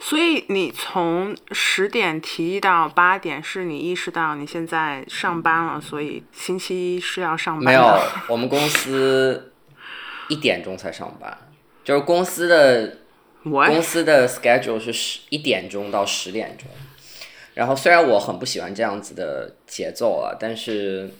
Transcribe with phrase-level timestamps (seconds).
[0.00, 7.70] 所以你从十点提议到八点，是你意识到你现在上班了，所以星期一是要上班的。
[7.70, 9.52] 没有，我们公司
[10.28, 11.36] 一点钟才上班，
[11.84, 12.98] 就是公司的
[13.44, 16.66] 我公司的 schedule 是十一点钟到十点钟。
[17.54, 21.10] 然后虽然我很不喜欢这样子的节奏啊，但是，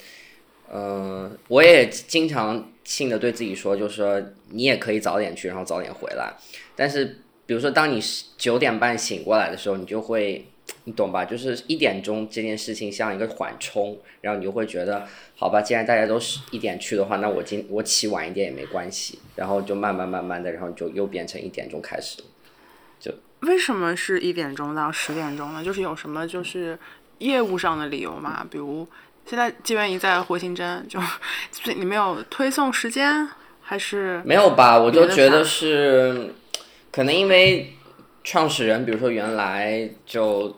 [0.72, 4.18] 嗯、我也经常性的对自己说，就是说
[4.48, 6.32] 你也可以早点去，然后早点回来。
[6.74, 8.00] 但是比如说当你
[8.38, 10.46] 九点半醒过来的时候，你就会，
[10.84, 11.22] 你懂吧？
[11.22, 19.18] 就是一点钟这件事情像一个缓冲，然后你就会觉得，好吧，既然大家都是一点去的话，那我今我起晚一点也没关系。
[19.36, 22.22] 然后就慢慢慢慢的，然后就又变成一点钟开始
[22.98, 23.12] 就。
[23.40, 25.62] 为什么是一点钟到十点钟呢？
[25.62, 26.78] 就是有什么就是
[27.18, 28.46] 业务上的理由吗？
[28.50, 28.88] 比如
[29.28, 30.98] 现在纪元一在火星针，就
[31.76, 33.28] 你没有推送时间，
[33.60, 34.78] 还是没有吧？
[34.78, 36.32] 我就觉得是，
[36.90, 37.74] 可能因为
[38.24, 40.56] 创始人，比如说原来就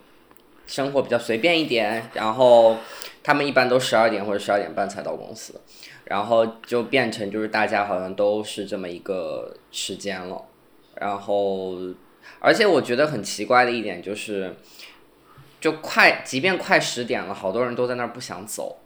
[0.69, 2.77] 生活比较随便一点，然后
[3.25, 5.61] 他们一般都十二点或者十二点半才到公司，
[6.05, 10.45] 然后就变成就是大家好像都是这么一个时间了，
[10.95, 11.77] 然后
[12.39, 14.55] 而且我觉得很奇怪的一点就是，
[15.61, 18.81] 就快，即便快十点了，好多人都在那儿不想走，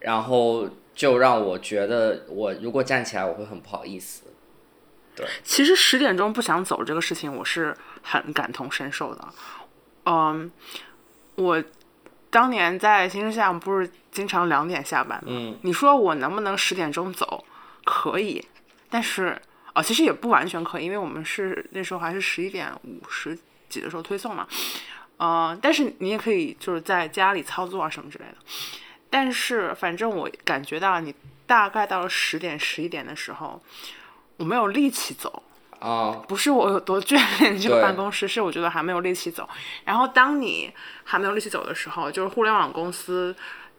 [0.00, 4.24] 然后就让我觉得我如果站起来，我会很不好意思。
[5.16, 9.28] 对其实十点钟不想走这个事情，我是很感同身受的。
[10.04, 10.50] 嗯，
[11.34, 11.62] 我
[12.30, 15.24] 当年在新世相不是经常两点下班吗？
[15.26, 17.44] 嗯你说我能不能十点钟走？
[17.84, 18.46] 可以，
[18.88, 19.36] 但是
[19.74, 23.36] 哦，其实也不完全可以，因为我们是那时候还是十一点五十
[23.68, 24.46] 几的时候推送嘛。
[25.20, 28.36] 呃，但是你也可以就是在家里操作啊什么之类的。
[29.10, 31.14] 但是反正我感觉到你
[31.46, 33.62] 大概到了十点十一点的时候，
[34.38, 35.42] 我没有力气走。
[35.78, 39.48] 啊， 不是我有多眷恋这个办公室，是我觉得还没有力气走。
[39.84, 40.72] 然后当你
[41.04, 43.34] 还没有力气走的时候，就是互联网公司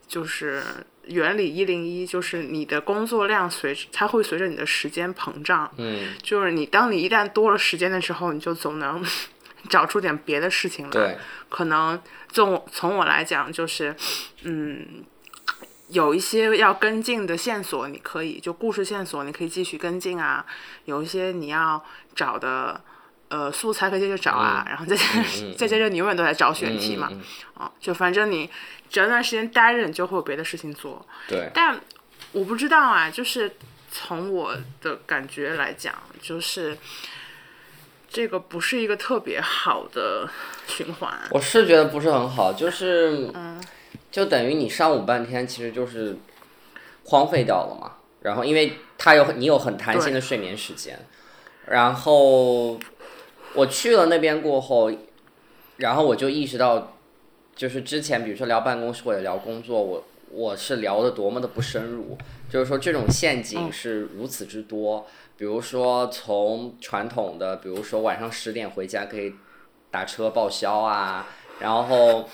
[0.06, 0.62] 就是
[1.04, 5.70] 原理一零一，就是你的工作量随它会随着你的时间膨胀。
[5.76, 9.04] 嗯，就是你当你一旦多了时间的时候，你就总能
[9.68, 10.90] 找出点别的事情来。
[10.90, 11.18] 对，
[11.48, 12.00] 可能
[12.30, 13.94] 从从我来讲，就是
[14.42, 15.04] 嗯，
[15.88, 20.44] 有一些要跟进的线索，你可以就故事线索，你可以继续跟进啊。
[20.84, 21.82] 有一些你要
[22.14, 22.80] 找的
[23.28, 25.04] 呃素材可以接着找啊，然后再接、
[25.56, 27.10] 再接着你永远都在找选题嘛，
[27.54, 28.50] 啊，就反正你
[28.90, 31.06] 只要段时间待着，你就会有别的事情做。
[31.28, 31.80] 对，但
[32.32, 33.54] 我不知道啊，就是
[33.90, 36.76] 从我的感觉来讲，就是
[38.12, 40.28] 这个不是一个特别好的
[40.66, 41.10] 循环。
[41.30, 43.58] 我是觉得不是很好，就是，嗯
[44.10, 46.18] 就等于你上午半天其实就是
[47.04, 47.92] 荒废掉了嘛。
[48.20, 50.98] 然后因为他有你有很弹性的睡眠时间，
[51.66, 52.78] 然后
[53.54, 54.92] 我去了那边过后，
[55.78, 56.98] 然后我就意识到，
[57.56, 62.16] 就是之前比如说聊办公室或者聊工作，我我是聊的多么的不深入，
[62.48, 65.06] 就是说这种陷阱是如此之多。
[65.36, 69.34] 比如说从传统的，比如说晚上十点回家可以
[69.90, 71.26] 打车报销啊，
[71.60, 72.28] 然后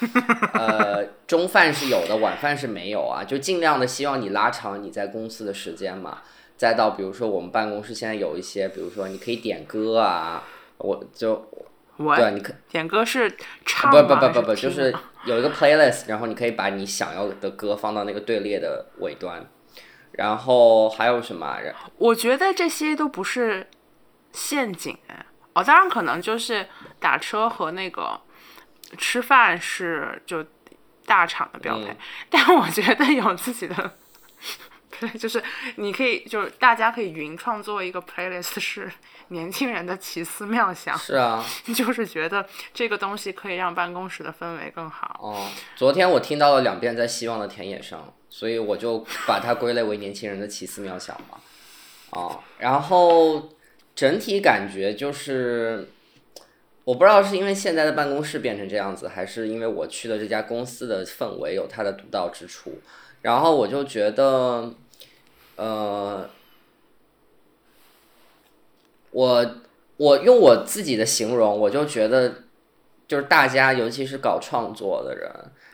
[0.54, 6.19] 呃中饭是有的，晚饭是没有啊，就尽量的希望你拉长你在公司的时间嘛。
[6.56, 10.42] 再到比如说我们办公室现在有一些，比如说你可以点歌啊，
[10.78, 11.48] 我就
[11.97, 13.32] 我对，你可点歌是
[13.64, 14.03] 唱不？
[14.03, 14.92] 不不不不，就是
[15.25, 19.47] 有一个 playlist，然后你可以把你想要的歌放到那个队列的尾端，
[20.18, 21.58] 然后还有什么
[21.96, 23.68] 我觉得这些都不是
[24.32, 25.24] 陷阱哎。
[25.52, 26.68] 哦，当然可能就是
[27.00, 28.20] 打车和那个
[28.96, 30.44] 吃饭是就
[31.06, 31.96] 大厂的标配，嗯
[32.28, 33.96] 但我觉得有自己的。
[35.00, 35.42] 对， 就是
[35.76, 38.91] 你可以，就是大家可以云创作一个 playlist， 是
[39.28, 41.44] 年轻人的奇思妙想，是啊，
[41.75, 45.20] 就是觉得这个东西可以让办公室的氛围更好。
[45.22, 51.38] 哦，昨天我听到了两遍在希望的田野上，所以我就把它归类为年轻人的奇思妙想嘛。
[52.10, 53.50] 哦，然后
[53.94, 55.90] 整体感觉就是，
[56.84, 62.81] 我不知道是因为现在的办公室变成这样子，还是因为我去的这家公司的氛围有它的独到之处，
[63.20, 64.72] 然后我就觉得，
[65.58, 66.31] 呃，
[69.10, 69.56] 我
[69.96, 72.44] 我用我自己的形容，我就觉得，
[73.08, 75.28] 就是大家，尤其是搞创作的人，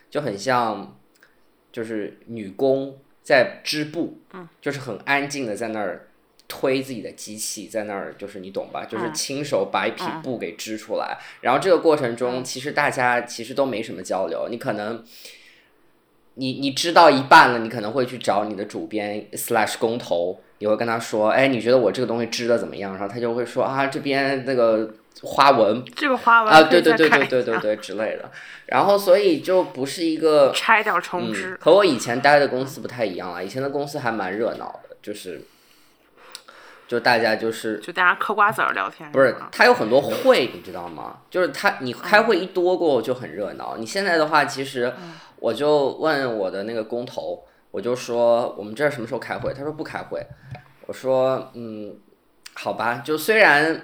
[0.09, 0.97] 就很像，
[1.71, 6.07] 就是女工在织布，嗯，就是很安静的在那儿
[6.47, 11.19] 推自己的机器，在那儿就是你懂吧，就是亲手把一匹布给织出来。
[11.41, 15.05] 然后这个过程中，其实大家其实都没什么交流，你可能。
[16.35, 22.93] 你你知道一半了，你可能会去找你的主编 slash 工头，你会跟他说，哎，你觉得我这个东西织的怎么样？
[22.93, 28.29] 然后他就会说啊，这边那个花纹这个花纹啊，对对对对对对对之类的。
[28.67, 33.43] 然后所以就不是一个拆掉重织嗯，，和我以前待的公司不太一样了。
[33.43, 35.41] 以前的公司还蛮热闹的，就是
[36.87, 41.17] 就大家就是就大家嗑瓜子儿聊天，不是他，有很多会，你知道吗？
[41.29, 43.77] 就是他你开会一多过后就很热闹。
[43.77, 44.93] 你现在的话，其实
[45.37, 49.53] 我就问我的那个工头，我就说我们这儿什么时候开会？
[49.53, 50.25] 他说不开会。
[50.87, 51.97] 我说嗯，
[52.53, 53.81] 好吧，就虽然。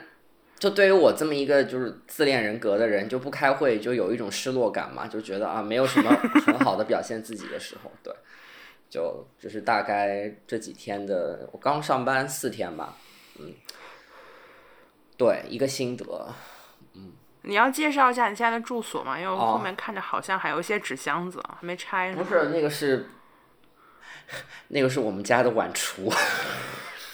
[0.62, 6.12] 就对于我这么一个就是自恋人格的人，就不开会就有一种失落感嘛，就觉得啊没有什么
[6.46, 8.14] 很好的表现自己的时候，对，
[8.92, 12.94] 就就是大概这几天的，我刚上班四天吧，
[13.40, 13.54] 嗯，
[15.18, 16.06] 对，一个心得，
[16.94, 17.14] 嗯。
[17.44, 19.18] 你要介绍一下你现在的住所吗？
[19.18, 19.54] 因为我哦。
[19.54, 22.22] 后面看着好像还有一些纸箱子还没拆呢。
[22.22, 23.08] 不是那个是，
[24.68, 26.12] 那个是我们家的晚厨，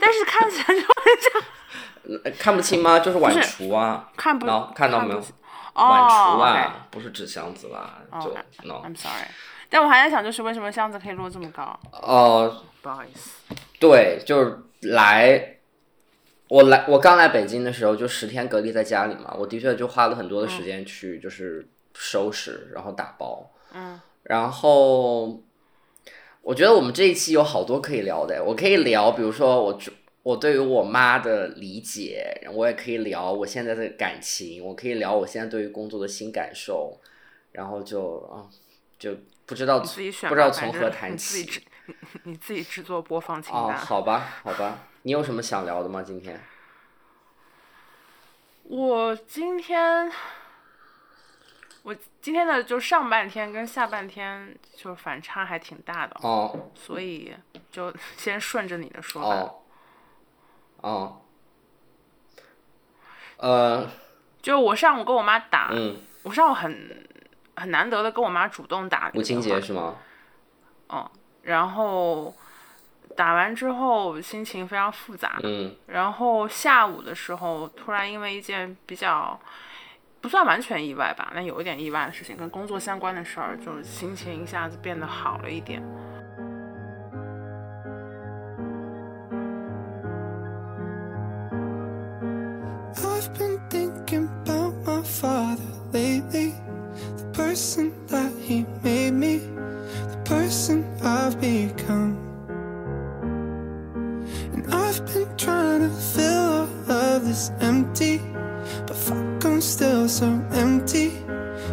[0.00, 3.00] 但是看起来就呃看不清吗？
[3.00, 5.18] 就是晚不是厨啊，看不喏看到没有？
[5.18, 5.34] 不清。
[5.74, 9.26] 哦，晚厨 OK 啊，不是纸箱子啦，就 OK no，I'm sorry，
[9.68, 11.78] 但我还在想，就是为什么箱子可以摞这么高？
[11.92, 13.40] 哦、不好意思，
[13.80, 15.58] 对，就是来，
[16.48, 25.42] 我来，我刚来北京的时候就十天隔离在家里嘛，我的确就花了很多的时间去就是收拾，然后打包，嗯，然后
[26.42, 29.78] 我觉得我们这一期有好多可以聊的，我可以聊，比如说我
[30.22, 37.00] 我对于我妈的理解，我也可以聊我现在的感情，我可以聊我现在对于工作的新感受，
[37.52, 38.46] 然后就啊、
[38.98, 39.14] 就
[39.46, 41.38] 不知道自己选，不知道从何谈起。
[41.38, 41.94] 你自己制，你
[42.24, 43.78] 你自己制作播放清哦，单。
[43.78, 46.02] 好吧，好吧，你有什么想聊的吗？
[46.02, 46.40] 今天？
[48.64, 50.10] 我今天，
[51.84, 57.32] 我今天的就上半天跟下半天就反差还挺大的，哦所以
[57.70, 59.28] 就 先顺着你的说吧。
[59.28, 59.62] 哦
[60.78, 61.20] 哦，
[63.36, 63.90] 呃
[64.42, 67.06] 就我上午跟我妈打，嗯，我上午很
[67.56, 69.94] 很难得的跟我妈主动打母亲个电话节是吗？
[71.42, 72.34] 然后
[73.16, 79.38] 打完之后心情非常复杂，嗯然后下午的时候突然因为一件比较
[80.20, 85.80] 不算完全意外吧，但有一点意外的事情，跟工作相关的事儿，就是心情一下子变得好了一点。
[92.96, 95.62] I've been thinking about my father
[95.92, 96.65] lately.
[97.55, 102.17] The person that he made me, the person I've become.
[104.53, 108.19] And I've been trying to fill all of this empty,
[108.85, 111.13] but fuck, I'm still so empty.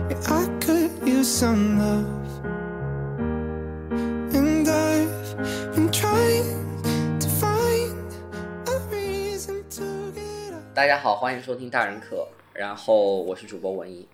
[0.09, 2.07] Yeah, I could use some love.
[4.33, 8.13] And I've been trying to find
[8.69, 10.63] a reason to get up.
[10.73, 14.07] 大家好，欢迎收听大人课，然后我是主播文艺。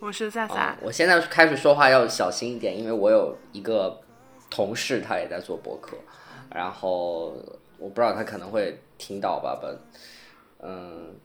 [0.00, 4.00] 我是赛啊赛，，我现在开始说话要小心一点，因为我有一个
[4.48, 5.96] 同事，他也在做博客，
[6.54, 7.34] 然后
[7.78, 9.76] 我不知道他可能会听到吧，but
[10.60, 11.16] 嗯，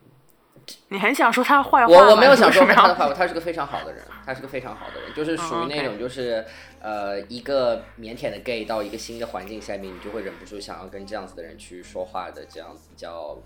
[0.88, 6.44] 你很想说他坏话我吗我没有想说他的坏话，他是个非常好的人，他是个非常好的人，就是属于那种就是、
[6.80, 13.38] 呃一个腼腆的 gay 到一个新的环境下面，你就会忍不住想要跟这样子的人去说话的，这样子比较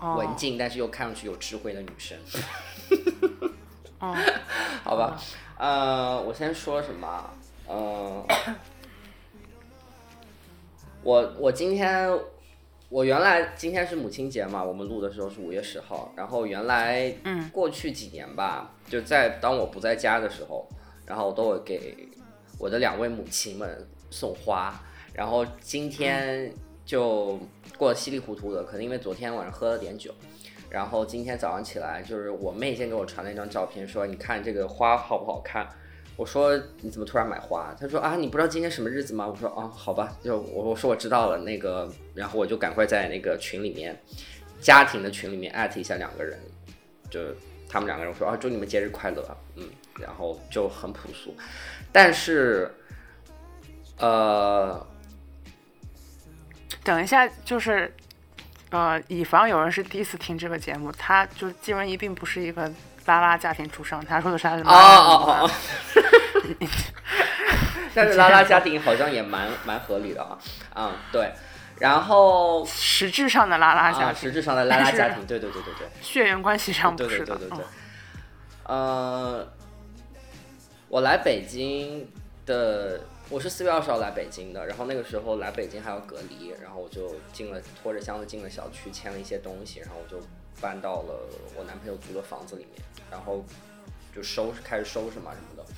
[0.00, 2.18] 文哦静，但是又看上去有智慧的女生。
[4.00, 4.14] 哦，
[4.84, 5.20] 好吧，
[5.58, 7.34] 呃，我先说什么啊？
[7.66, 8.24] 呃，
[11.02, 12.08] 我我今天
[12.88, 20.66] 我原来今天是母亲节嘛，我们录的时候是五月十号，然后原来嗯过去几年吧，就在当我不在家的时候，
[21.04, 22.08] 然后我都会给
[22.58, 24.80] 我的两位母亲们送花，
[25.12, 26.52] 然后今天
[26.86, 27.38] 就
[27.76, 30.14] 过得稀里糊涂的，可能因为昨天晚上喝了点酒。
[30.70, 35.68] 然后今天早上起来，就是我妹先给我传了一张照片，说你看这个花好不好看？
[36.16, 37.72] 我说你怎么突然买花？
[37.78, 39.26] 她说啊，你不知道今天什么日子吗？
[39.26, 43.96] 我说啊，好吧，就我我说我知道了，那个，然后我就赶快在那个群里面，
[44.60, 46.36] 家庭的群里面艾特一下两个人，
[47.08, 47.20] 就
[47.68, 49.64] 他们两个人说啊，祝你们节日快乐，嗯，
[50.00, 51.32] 然后就很朴素，
[51.92, 52.68] 但是，
[53.98, 54.84] 呃，
[56.82, 57.94] 等一下，就是，
[58.70, 62.70] 呃，以防有人是第一次听这个节目，他就季文怡并不是一个
[63.06, 65.50] 拉拉家庭出生，他说的是他是哦妈妈哦哦哦。
[67.94, 70.38] 但是拉拉家庭好像也蛮蛮合理的啊，
[70.74, 71.32] 嗯，对，
[71.78, 77.34] 然后实质上的拉拉家啊，庭，实质上的拉拉家庭， 对对对对对，血缘关系上不对是的。
[77.36, 77.64] 对对对对
[78.64, 79.48] 嗯，呃，
[80.88, 82.08] 我来北京
[82.44, 90.18] 的我是四月二十号来北京的，然后那个时候来北京还要隔离，然后我就进了拖着箱子进了小区，签了一些东西，然后我就
[90.62, 93.44] 搬到了我男朋友租的房子里面，然后
[94.16, 95.72] 就收拾开始收拾嘛什么的，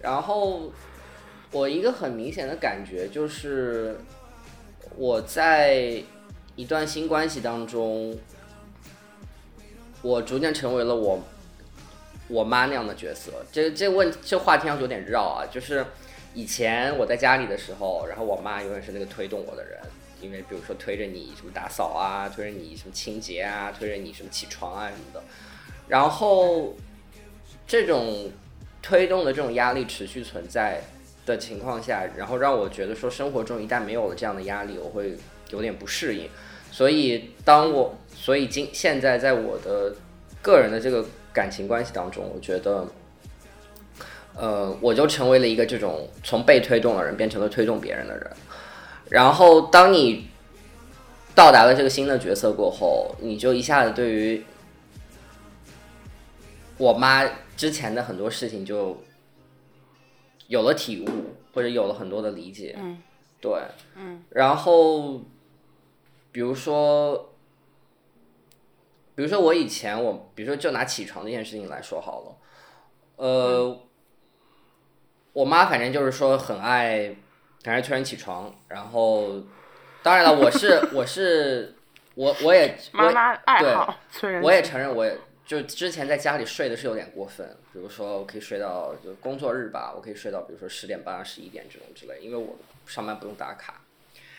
[0.00, 0.70] 然后
[1.50, 3.98] 我一个很明显的感觉就是
[4.94, 6.02] 我在
[6.56, 8.14] 一段新关系当中，
[10.02, 11.20] 我逐渐成为了我
[12.28, 13.32] 我妈那样的角色。
[13.50, 15.86] 这这问这话听上去有点绕啊，就是
[16.34, 19.78] 以前我在家里的时候，然后我妈永远是那个推动我的人，
[20.20, 25.22] 因为比如说推着你什么打扫啊，推着你什么清洁啊，推着你什么起床啊什么的，
[25.88, 26.74] 然后
[27.66, 28.30] 这种
[28.80, 30.80] 推动的这种压力持续存在
[31.26, 35.16] 的情况下，然后让我觉得说生活中一旦没有了这样的压力，我会
[35.50, 36.28] 有点不适应。
[36.70, 39.94] 所以当我所以今现在在我的
[40.40, 42.88] 个人的这个感情关系当中，我觉得，
[44.36, 48.30] 呃，我就成为了一个这种从被推动的人变成了推动别人的人。
[49.10, 50.28] 然后当你
[51.34, 54.44] 到达了这个新的角色过后，你就一下子对于
[56.78, 57.24] 我妈
[57.56, 58.96] 之前的很多事情就
[60.48, 61.08] 有了体悟，
[61.52, 62.74] 或者有了很多的理解。
[62.78, 63.02] 嗯，
[63.40, 63.52] 对，
[63.96, 65.20] 嗯，然后
[66.30, 67.34] 比如说，
[69.14, 72.36] 比如说我以前我，比如说就拿起床这件事情来说好了，
[73.16, 73.80] 呃，
[75.32, 77.14] 我妈反正就是说很爱，
[77.64, 79.42] 很爱催人起床，然后
[80.02, 81.74] 当然了，我是 我是
[82.14, 93.80] 我我也我妈妈爱对好催人我也承认，我也就之前在家里睡的是有点过分，比如说我可以睡到就工作日吧，我可以睡到比如说十点半、十一点这种之类，因为我上班不用打卡。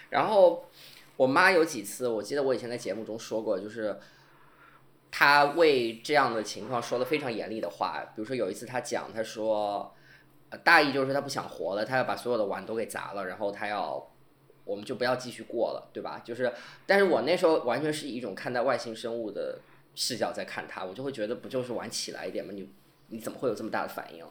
[0.09, 0.69] 然后
[1.17, 3.99] 我妈有几次，我记得我以前在节目中说过，就是
[5.09, 9.93] 她为这样的情况说了非常严厉的话，比如说有一次她讲，她说，呃
[10.57, 14.09] 大意就是他不想活了，他要把所有的碗都给砸了，然后他要。
[14.65, 16.21] 我们就不要继续过了，对吧？
[16.23, 16.49] 就是，
[16.85, 19.59] 但是我那时候完全是以一种看待外星生物的
[19.93, 22.53] 视角在看它，我就会觉得不就是玩起来一点吗？
[22.53, 22.71] 你
[23.09, 24.25] 你怎么会有这么大的反应？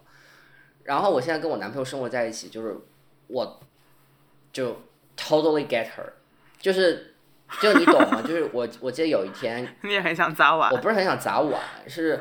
[0.85, 2.75] 然后我现在跟我男朋友生活在一起，就是
[3.27, 3.61] 我
[4.55, 4.75] 就
[5.19, 6.11] totally get her，
[6.59, 7.15] 就是
[7.61, 8.23] 就你懂吗？
[8.23, 12.19] 就是我我记得有一天 你也很想砸碗我，不是很想砸碗，是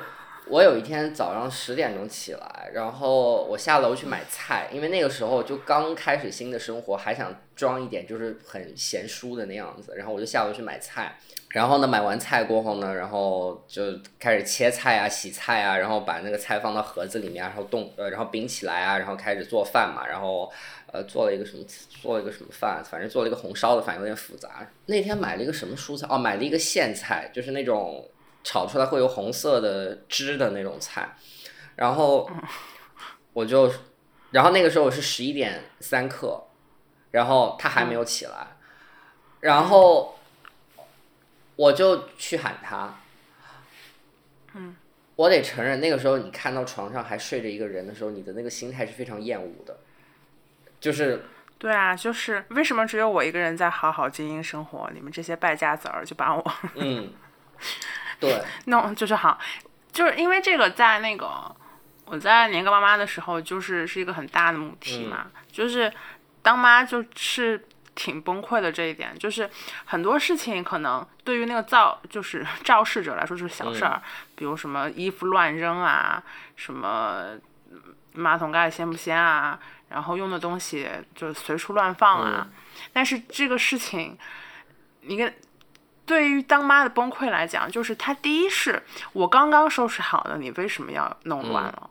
[0.51, 11.15] 我有一天早上十点钟起来，然后我下楼去买菜，因为那个时候就刚开始新的生活，还想装一点就是很贤淑的那样子，然后我就下楼去买菜。
[11.51, 13.81] 然后呢，买完菜过后呢，然后就
[14.19, 20.51] 开始切菜啊、洗菜啊，然后把那个菜放到盒子里面，然后冻呃，然后冰起来啊，然后开始做饭嘛，然后
[20.91, 21.63] 呃做了一个什么
[22.01, 24.67] 做了一个什么饭，反正做了一个红烧的饭，有点复杂。
[24.87, 26.05] 那天买了一个什么蔬菜？
[26.09, 28.05] 哦，买了一个苋菜，就是那种
[28.43, 31.15] 炒出来会有红色的汁的那种菜。
[31.75, 32.29] 然后
[33.33, 33.71] 我就，
[34.31, 36.43] 然后那个时候我是十一点三刻，
[37.11, 38.47] 然后他还没有起来，
[39.39, 40.19] 然后
[41.55, 42.95] 我就去喊他。
[44.53, 44.75] 嗯，
[45.15, 49.77] 我得承认，那个时候你看到床上还睡着一个人的时候，你的那个心态是非常厌恶的，
[50.79, 51.23] 就是
[51.57, 57.13] 对啊，就是为什么只有我一个人在好好经营生活，你们这些败家子儿就把我嗯，
[58.21, 59.37] 对，弄就是好，
[59.91, 61.53] 就是因为这个在那个
[62.05, 65.91] 我在年糕妈妈的时候，就是是一个很大的母题嘛，就是
[66.41, 69.49] 当妈就是挺崩溃的这一点，就是
[69.85, 74.01] 很多事情可能对于那个造就是 肇事者来说就是小事儿，
[74.35, 76.23] 比如什么衣服乱扔啊，
[76.55, 77.37] 什么
[78.13, 79.59] 马桶盖掀不掀啊，
[79.89, 82.47] 然后用的东西就随处乱放啊，
[82.93, 84.17] 但是这个事情，
[85.01, 85.33] 你跟
[86.11, 91.89] 对于当妈的崩溃来讲，就是他第一是我刚刚收拾好了，你为什么要弄乱了？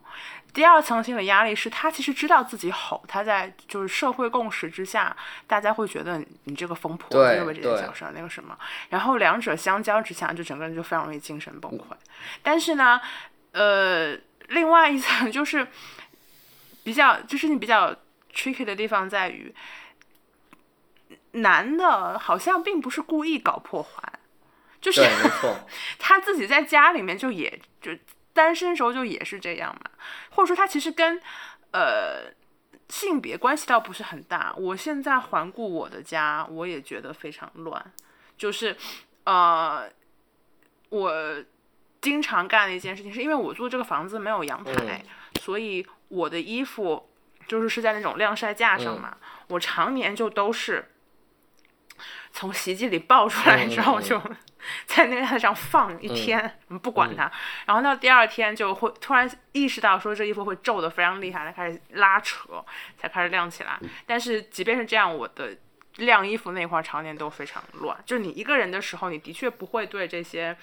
[0.53, 8.55] 第二层性的压力是他其实知道自己吼，他在就是社会共识之下，大家会觉得你这个疯婆对子为这件小事儿那个什么，
[8.89, 11.85] 然后两者相交之下，就整个人就非常容易精神崩溃。
[12.43, 13.01] 但是呢，
[13.53, 14.15] 呃，
[14.49, 15.67] 另外一层就是
[16.83, 17.95] 比较就是你比较
[18.31, 19.51] tricky 的地方在于，
[21.33, 24.01] 男的好像并不是故意搞破坏，
[24.79, 25.01] 就是
[25.97, 27.91] 他自己在家里面就也就
[28.33, 29.91] 单身时候就也是这样嘛，
[30.31, 31.21] 或者说他其实跟
[31.71, 32.31] 呃
[32.89, 34.53] 性别关系倒不是很大。
[34.57, 37.93] 我现在环顾我的家，我也觉得非常乱，
[38.37, 38.75] 就是
[39.23, 39.89] 呃
[40.89, 41.43] 我
[42.01, 45.03] 经常干的一件事情，是因为我住这个房子没有阳台，
[45.39, 47.09] 所以我的衣服
[47.47, 50.91] 就是是在那种晾晒架上嘛，我常年就都是
[52.31, 54.21] 从洗衣机里抱出来之后嗯嗯嗯就
[54.85, 57.31] 在那个台上放一天，不管它，
[57.65, 62.63] 然后到第二天就会突然意识到说这衣服会皱的非常厉害，才开始拉扯，
[62.95, 63.79] 才开始晾起来。
[64.05, 65.57] 但是即便是这样，我的
[65.97, 67.97] 晾衣服那块儿常年都非常乱。
[68.05, 70.55] 就是你一个人的时候，你的确不会对这些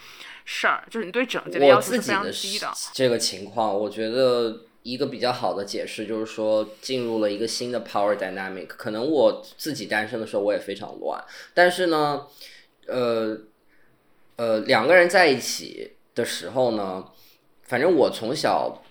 [0.44, 2.72] 事儿，就是你对整洁的要求是非常低的。
[2.92, 8.66] 这个情况，我觉得一个比较好的解释就是说，进入了一个新的 power dynamic。
[8.66, 12.26] 可能我自己单身的时候我也非常乱，但是呢，
[12.86, 13.38] 呃
[14.36, 17.04] 呃，两个人在一起的时候呢，
[17.62, 18.82] 反正我从小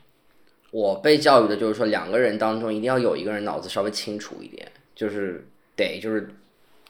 [0.72, 6.30] 我被教育的就是说，两个人当中一定要有一个人脑子稍微清楚一点，就是得就是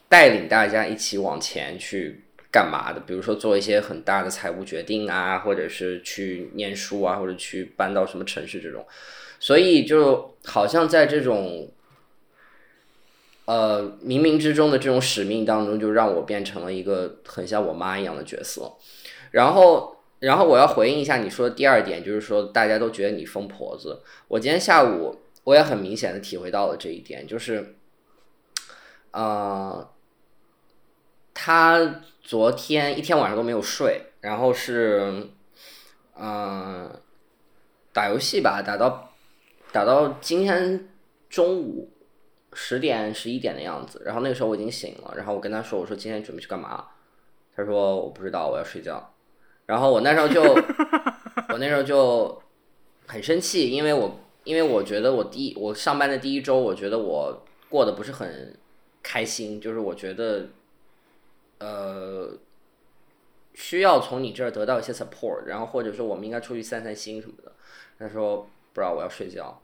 [0.09, 2.23] 带领大家一起往前去
[2.57, 8.83] 干嘛的，比如说做一些很大的财务决定啊，或者是去念书啊，或者去搬到什么城市这种，
[9.39, 11.69] 所以就好像在这种
[13.45, 18.73] 呃冥冥之中的这种使命当中，就让我变成了一个很像我妈一样的角色。
[19.29, 24.01] 然后，然后我要回应一下你说的第二点，就是说大家都觉得你疯婆子。
[24.29, 27.75] 我今天下午我也很明显的体会到了这一点，就是，
[29.11, 29.87] 呃，
[31.33, 35.29] 他昨天一天晚上都没有睡，然后是，
[36.19, 36.91] 嗯、
[37.93, 39.13] 打游戏吧，打到
[39.71, 40.89] 打到今天
[41.29, 41.89] 中午
[42.51, 46.87] 十点十一点的样子，然后那个时候我已经醒了，然后我跟他说，我说今天准备去干嘛？
[47.55, 49.13] 他说我不知道，我要睡觉。
[49.65, 50.43] 然后我那时候就，
[51.47, 52.43] 我那时候就
[53.05, 58.53] 很生气，因为我因为我觉得我第一我上班的第一周，我觉得我过得不是很
[59.01, 60.49] 开心，就是我觉得，
[61.59, 62.37] 呃，
[63.53, 67.51] 需要从你这儿得到一些 support，然后或者说我们应该出去散散心什么的。
[67.97, 69.61] 他说不知道，我要睡觉。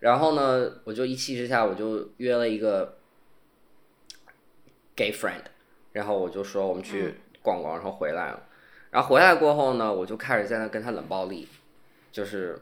[0.00, 2.98] 然后呢，我就一气之下，我就约了一个
[4.94, 5.44] gay friend，
[5.92, 8.42] 然后我就说我们去逛逛，然后回来了。
[8.90, 11.48] 然后回来过后呢，我就开始在那跟他冷暴力，
[12.10, 12.60] 就是，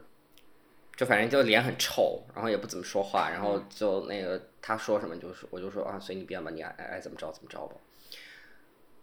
[0.95, 7.75] 就反正就脸很臭，然后也不怎么说话，然后就那个他说什么就是我就说啊随你便吧，你爱爱爱怎么着怎么着吧。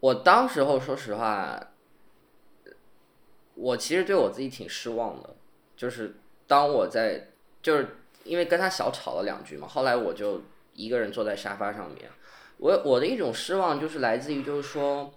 [0.01, 1.73] 我当时候说实话，
[3.55, 5.35] 我其实对我自己挺失望的，
[5.77, 6.15] 就是
[6.47, 7.31] 当我在
[7.61, 10.43] 就是因为跟他小吵了两句嘛，后来我就
[10.75, 12.09] 一个人坐在沙发上面，
[12.59, 15.13] 我我的一种失望就是来自于就是说，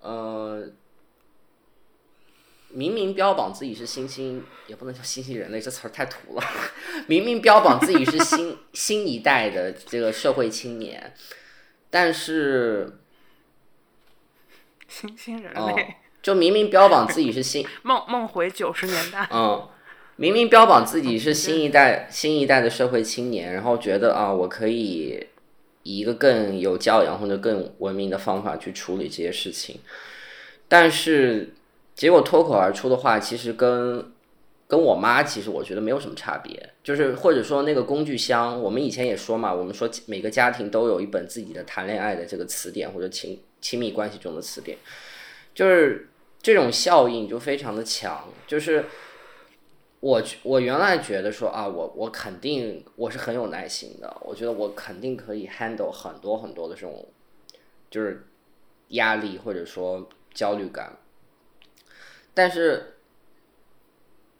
[0.00, 0.68] 呃，
[2.68, 6.44] 明明标榜自己是新兴，也不能叫新兴人类，这词儿太土了。
[7.08, 11.14] 明明标榜自己是新 新一代的这个社会青年，
[11.90, 13.00] 但是，
[14.98, 19.28] 新兴人哦类，，就明明标榜自己是新， 梦梦回九十年代。
[19.30, 19.68] 嗯，
[20.16, 25.26] 明明标榜自己是新一代新一代的社会青年，然后觉得啊，我可以
[25.82, 29.80] 以一个更有教养或者更文明的方法去处理这些事情，
[30.66, 31.52] 但是
[31.94, 34.12] 结果脱口而出的话，其实跟
[34.66, 44.78] 跟我妈其实我觉得没有什么差别，就是或者说那个工具箱，我们以前也说嘛，我们说每个家庭都有一本自己的谈恋爱的这个词典或者亲亲密关系中的词典，
[45.52, 46.08] 就是
[46.40, 48.84] 这种效应就非常的强，就是。
[50.00, 57.08] 我我原来觉得说啊，我我肯定我是很有耐心的，我觉得我肯定可以 handle 很多很多的这种，
[57.90, 58.24] 就是
[58.88, 60.98] 压力或者说焦虑感。
[62.34, 62.95] 但是，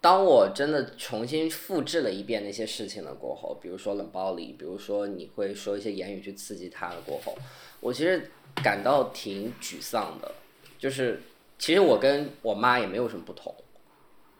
[0.07, 7.37] 当我真的重新复制了一遍那些事情了过后，比如说冷暴力，比如说你会说一些言语去刺激他了过后，
[7.81, 8.31] 我其实
[8.63, 10.33] 感到挺沮丧的。
[10.79, 11.21] 就是
[11.59, 13.53] 其实我跟我妈也没有什么不同，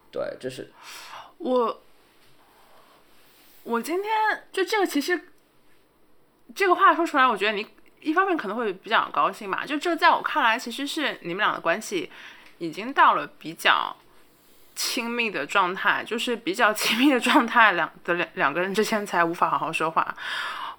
[0.09, 0.71] 对，就是
[1.39, 1.81] 我
[3.63, 4.09] 我今天
[4.53, 5.21] 就这个，其实
[6.55, 7.67] 这个话说出来，我觉得你
[7.99, 9.65] 一方面可能会比较高兴吧。
[9.65, 12.09] 就这在我看来，其实是你们俩的关系
[12.57, 13.93] 已经到了比较
[14.77, 20.15] 亲密的状态，就是比较亲密的状态，两的两两个人之间才无法好好说话。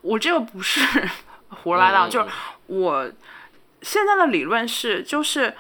[0.03, 0.81] 我这个不是
[1.51, 2.29] 胡说八道，嗯就是
[2.69, 3.13] 我
[3.83, 5.53] 现在的理论是，就是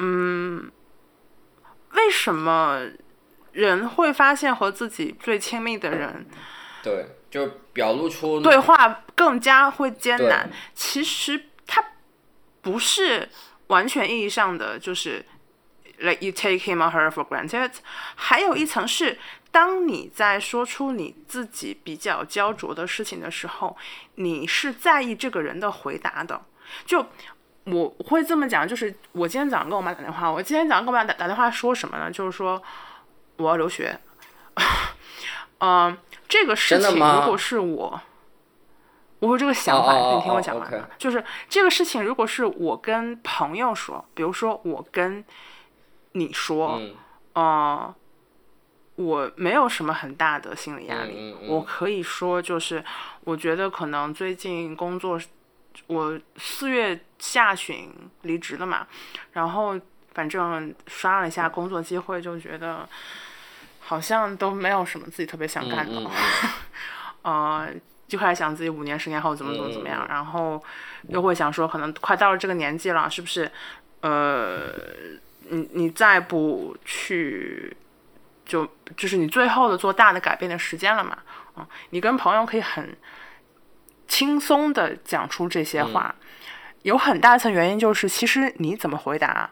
[0.00, 0.68] 嗯，
[1.92, 2.80] 为什么
[3.52, 6.26] 人会发现和自己最亲密的人
[6.82, 10.50] 对，就表露出对话更加会艰难？
[10.74, 11.82] 其实它
[12.60, 13.28] 不是
[13.68, 15.24] 完全意义上的就是
[15.98, 17.72] like you take him or her for granted，
[18.14, 19.18] 还有一层是。
[19.54, 23.76] 当你在说出你自己比较焦灼的事情的时候，
[24.16, 26.42] 你是在意这个人的回答的。
[26.84, 27.06] 就
[27.62, 32.10] 我会这么讲，就是我今天早上跟我妈打电话，我今天早上跟我妈打打电话说什么呢？
[32.10, 32.60] 就是说
[33.36, 33.96] 我要留学。
[35.58, 35.96] 嗯、
[36.28, 38.00] 这个事情如果是我，
[39.20, 40.90] 我有这个想法，你听我哦讲完。
[40.98, 45.24] 就是这个事情，如果是我跟朋友说，比如说我跟
[46.14, 46.94] 你说，嗯。
[47.34, 47.94] 呃，
[48.94, 51.48] 我没有什么很大的心理压力，嗯嗯嗯。
[51.48, 52.84] 我可以说就是，
[53.24, 55.20] 我觉得可能最近工作，
[55.88, 57.90] 我四月下旬
[58.22, 58.86] 离职了嘛，
[59.32, 59.78] 然后
[60.12, 62.88] 反正刷了一下工作机会，就觉得
[63.80, 66.08] 好像都没有什么自己特别想干的，
[67.22, 67.68] 呃，
[68.06, 70.62] 就开始想自己五年、十年后怎么怎么怎么样，然后
[71.08, 73.50] 又会想说，可能快到了这个年纪了，是不是？
[74.02, 74.70] 呃，
[75.48, 77.76] 你你再不去，
[78.44, 81.18] 就就是你最后的做大的改变的时间了嘛？
[81.54, 82.96] 啊、你跟朋友可以很
[84.08, 86.14] 轻松的讲出这些话，
[86.82, 89.50] 有很大层原因就是，其实你怎么回答，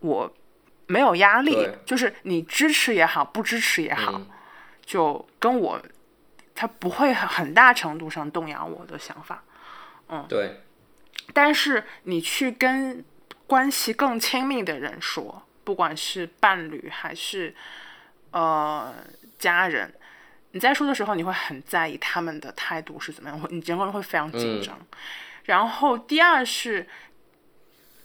[0.00, 0.34] 我
[0.86, 4.26] 没有压力，就是你支持也好，不支持也好，嗯
[4.84, 5.80] 就跟我，
[6.54, 9.42] 他不会很很大程度上动摇我的想法。
[10.08, 10.60] 嗯对，
[11.32, 13.04] 但是你去跟
[13.46, 17.54] 关系更亲密的人说，不管是伴侣还是
[18.30, 18.94] 呃
[19.38, 19.92] 家人，
[20.52, 24.78] 你在说的时候，你会很在意他们的态度是怎么样，会你整个人会非常紧张。
[25.44, 26.86] 然后第二是，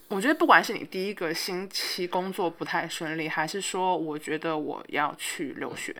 [0.10, 5.96] 我觉得不管是你第一个星期工作不太顺利，还是说我觉得我要去留学，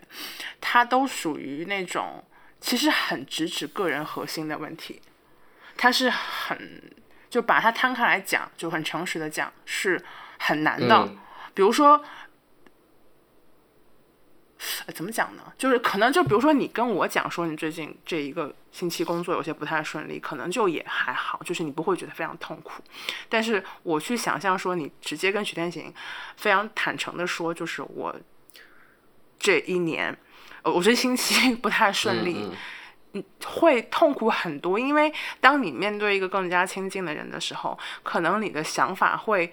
[0.60, 2.22] 它都属于那种
[2.60, 5.00] 其实很直指个人核心的问题。
[5.76, 6.92] 它是很
[7.30, 10.04] 就把它摊开来讲，就很诚实的讲，是
[10.38, 10.94] 很难的。
[11.06, 11.16] 嗯
[11.52, 12.00] 比如说，
[14.86, 15.52] 呃怎么讲呢？
[15.58, 22.80] 就是可能就比如说你跟我讲说你最近这一个星期工作有些不太顺利，可能就也还好，就是你不会觉得非常痛苦。
[23.28, 25.92] 但是我去想象说你直接跟许天行
[26.36, 28.14] 非常坦诚的说，就是我
[29.38, 30.16] 这一年，
[30.62, 32.36] 呃，我这星期不太顺利。
[32.44, 32.52] 嗯
[33.44, 39.52] 会痛苦很多，因为当你面对一个更加亲近的人的时候，可能你的想法会，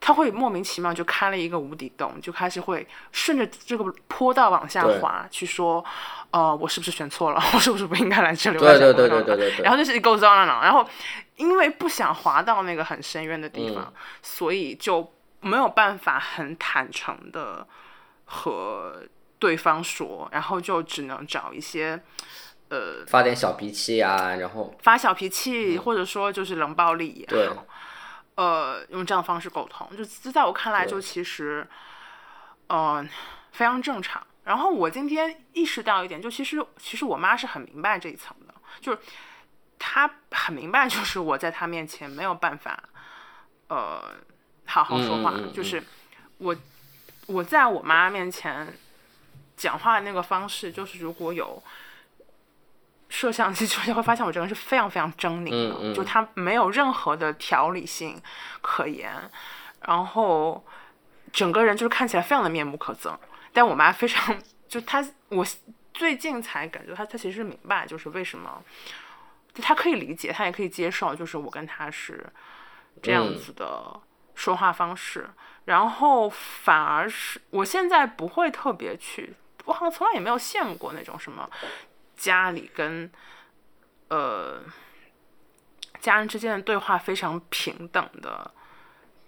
[0.00, 5.84] 他会莫名其妙就开了一个无底洞，就开始会顺着这个坡道往下滑，去说，
[6.30, 7.42] 呃，我是不是选错了？
[7.54, 8.58] 我是不是不应该来这里？
[8.58, 10.88] 对对对对对对对然后就是 it goes on and on，然后
[11.36, 17.66] 因为不想滑到那个很深渊的地方，嗯所以就没有办法很坦诚的
[18.26, 19.02] 和
[19.40, 22.00] 对方说，然后就只能找一些。
[22.70, 27.48] 呃，发点小脾气啊，然后发小脾气，或者说就是冷暴力对。
[27.48, 27.64] 好，
[28.36, 31.64] 呃，用这样的方式沟通，就就在我看来，就其实，
[32.68, 33.06] 呃，
[33.52, 34.26] 非常正常。
[34.44, 38.98] 然后我今天意识到一点，就其实其实我妈是很明白这一层的，就是
[39.78, 42.82] 她很明白，就是我在她面前没有办法，
[43.68, 44.02] 呃，
[44.64, 45.52] 好好说话，嗯嗯嗯。
[45.52, 45.82] 就是
[46.38, 46.56] 我
[47.26, 48.74] 我在我妈面前
[49.56, 51.62] 讲话的那个方式，就是如果有。
[53.14, 58.20] 摄像机出现，会发现我这个人是非常非常狰狞的，嗯嗯就他没有任何的条理性
[58.60, 59.08] 可言，
[59.86, 60.66] 然后
[61.32, 63.16] 整个人就是看起来非常的面目可憎。
[63.52, 65.46] 但我妈非常，就她，我
[65.92, 68.60] 最近才感觉她，她其实明白，就是为什么，
[69.54, 72.26] 就她可以理解，她也可以接受，就是我跟她是
[73.00, 74.00] 这样嗯子的
[74.34, 75.30] 说话方式，
[75.66, 81.48] 然后反而是我现在不会特别去，我好像从来也没有羡慕过那种什么。
[82.16, 83.10] 家里跟
[84.08, 84.62] 呃
[86.00, 88.50] 家人之间的对话非常平等的，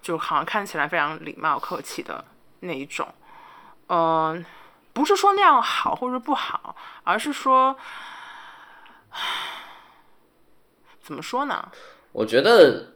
[0.03, 2.25] 就好像看起来非常礼貌客气的
[2.61, 3.12] 那一种。
[3.88, 4.44] 嗯、
[4.92, 7.77] 不是说那样好或者不好，而是说，
[11.01, 11.70] 怎么说呢？
[12.12, 12.94] 我觉得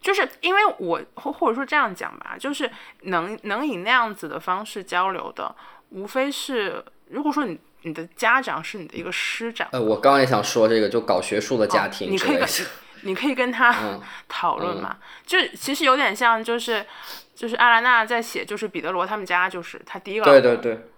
[0.00, 2.70] 就是因为我或或者说这样讲吧，就是
[3.02, 5.54] 能能以那样子的方式交流的，
[5.90, 12.38] 无非是如果说你你的家长是你的一个师长，呃，我刚刚也想说这个，就搞学术的家哦你可以
[13.02, 14.00] 你可以跟他嗯。
[14.26, 16.84] 讨论嘛，就其实有点像就是
[17.34, 20.88] 就是阿兰娜在写，就是彼得罗他们家就是他第一个对对对，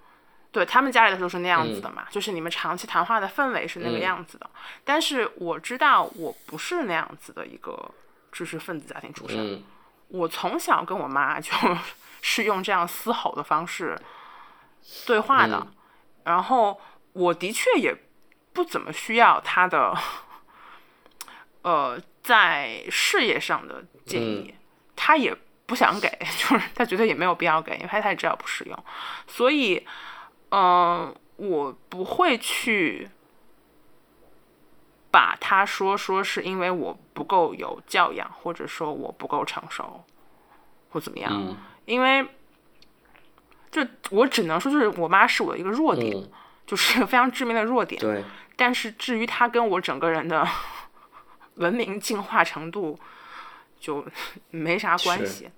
[0.50, 4.00] 对他们家里的时候是那样子的嘛，就是你们长期谈话的氛围是那个嗯。
[4.00, 4.48] 样子的。
[4.82, 7.90] 但是我知道我不是那样子的一个
[8.32, 9.62] 知识分子家庭出身，嗯。
[10.08, 11.52] 我从小跟我妈就
[12.22, 13.96] 是用这样嘶吼的方式
[15.06, 15.72] 对话的，嗯
[16.30, 16.80] 然后
[17.12, 17.94] 我的确也
[18.52, 19.96] 不怎么需要他的
[21.62, 24.54] 呃在事业上的建议，
[24.94, 28.84] 他也不想给， 就是他觉得也没有必要给，因为她她也知道不实用，
[29.26, 29.86] 所以
[30.50, 33.08] 嗯、我不会去。
[35.12, 40.04] 把他说说是因为我不够有教养，或者说我不够成熟，
[40.90, 41.32] 或怎么样？
[41.34, 42.24] 嗯因为
[43.70, 46.28] 就我只能说，就是我妈是我的一个弱点，嗯，
[46.66, 48.00] 就是非常致命的弱点。
[48.00, 48.24] 对，
[48.56, 50.46] 但是至于她跟我整个人的
[51.56, 52.98] 文明进化程度
[53.78, 54.04] 就
[54.50, 55.48] 没啥关系。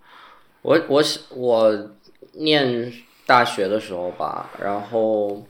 [0.63, 1.91] 我我是我
[2.35, 2.93] 念
[3.27, 5.45] 大学的时候吧，然后，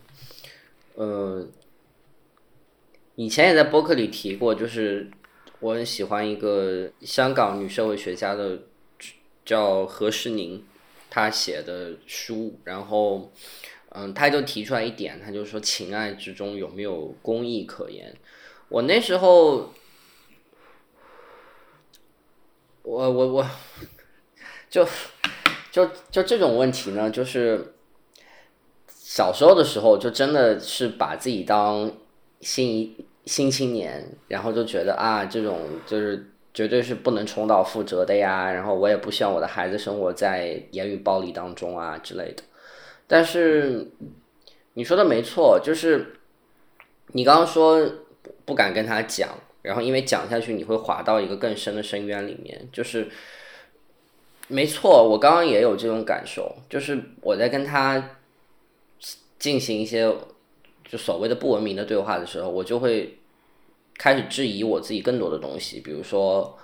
[0.95, 1.47] 呃，
[3.17, 5.11] 以前也在播客里提过，就是
[5.61, 8.61] 我很喜欢一个香港女社会学家的，
[9.45, 10.65] 叫何诗宁，
[11.15, 13.31] 他写的书，然后，
[13.91, 18.17] 嗯，他就提出来一点，他就说情爱之中有没有公益可言？
[18.71, 19.75] 我那时候，
[22.83, 23.47] 我我我。
[24.71, 24.89] 就
[25.71, 27.75] 就就这种问题呢，就是
[28.89, 31.93] 小时候的时候，就真的是把自己当
[32.41, 38.53] 新一新青年，然后就觉得啊，这种就是绝对是不能重蹈覆辙的呀。
[38.53, 42.43] 然后我也不希望我的孩子生活在言语暴力当中啊之类的。
[43.07, 43.91] 但是
[44.75, 46.15] 你说的没错，就是
[47.09, 47.87] 你刚刚说
[48.45, 49.29] 不敢跟他讲，
[49.63, 53.09] 然后因为讲下去你会滑到一个更深的深渊里面，就是。
[54.49, 58.17] 没错，我刚刚也有这种感受，就是我在跟他
[59.39, 60.15] 进行一些
[60.85, 63.19] 就所谓的不文明的对话的时候，我就会
[64.03, 66.59] 开始质疑我自己更多的东西，比如说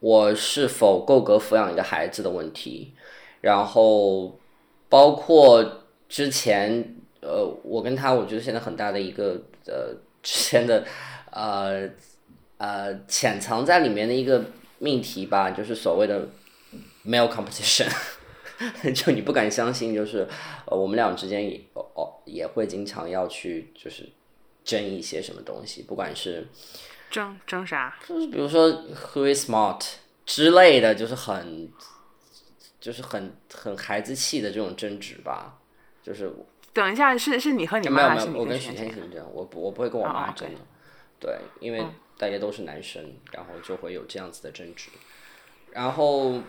[0.00, 2.92] 我是否够格抚养一个孩子的问题，
[3.40, 4.38] 然后
[4.90, 10.84] 包括之前呃，我跟他，我觉得现在很大的一个呃之前的
[11.30, 11.88] 呃
[12.58, 14.44] 呃潜藏在里面的一个
[14.78, 16.28] 命题吧，就是所谓的。
[17.06, 17.88] male competition，
[18.92, 20.26] 就你不敢相信，就是
[20.66, 24.04] 呃，我们俩之间也哦也会经常要去就是
[24.66, 26.46] 争一些什么东西，不管是
[27.10, 29.82] 争争啥，就是比如说 who is smart
[30.26, 31.72] 之类的，就是很
[32.78, 35.58] 就是很很孩子气的这种争执吧，
[36.02, 36.30] 就是
[36.74, 40.60] 等一下是是你和你妈还是我跟许天晴争，我不我不会跟我妈争的，
[41.18, 41.82] 对，因为
[42.18, 44.90] 大家都是男生，然后就会有这样子的争执，
[45.70, 46.42] 然后。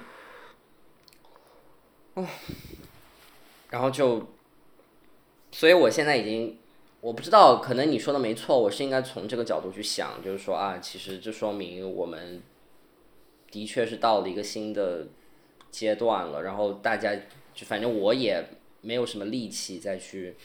[2.17, 2.27] 哦，
[3.69, 4.27] 然后就，
[5.51, 6.58] 所以我现在已经，
[6.99, 12.41] 我不知道，可能你说的没错，我是应该从这个角度去想，就是说啊，其实这说明我们
[13.51, 15.07] 的确是到了一个新的
[15.69, 17.15] 阶段了，然后大家
[17.53, 18.43] 就反正我也
[18.81, 20.36] 没有什么力气再去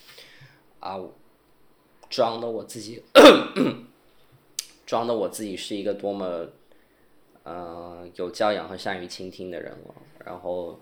[0.79, 1.01] 啊
[2.11, 3.03] 装的我自己，
[4.87, 6.49] 装的我自己是一个多么
[7.45, 10.79] 呃有教养和善于倾听的人了，然后。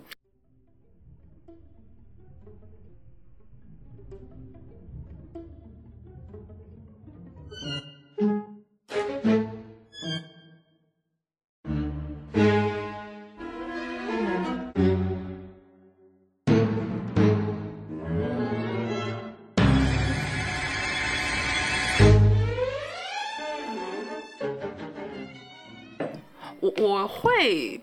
[26.63, 27.81] 我我会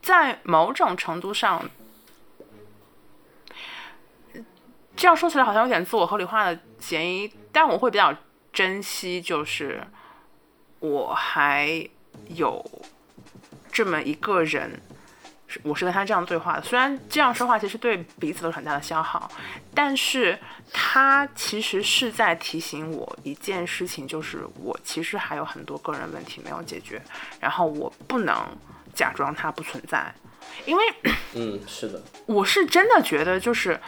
[0.00, 1.68] 在某种程度上，
[4.96, 8.14] 这样说起来好像有点自我合理化的嫌疑，但我会比较
[8.54, 9.84] 珍惜，就是
[10.78, 11.86] 我还
[12.28, 12.64] 有
[13.70, 14.80] 这么一个人，
[15.64, 16.62] 我是跟他这样对话的。
[16.62, 19.30] 虽然这样说话其实对彼此都是很大的消耗，
[19.74, 20.38] 但是。
[20.72, 27.00] 他其实是在提醒我一件事情，就是我其实还有很多个人问题没有解决，
[27.38, 28.34] 然后我不能
[28.94, 30.12] 假装他不存在，
[30.64, 30.82] 因为，
[31.34, 33.78] 嗯，是的， 我是真的觉得就是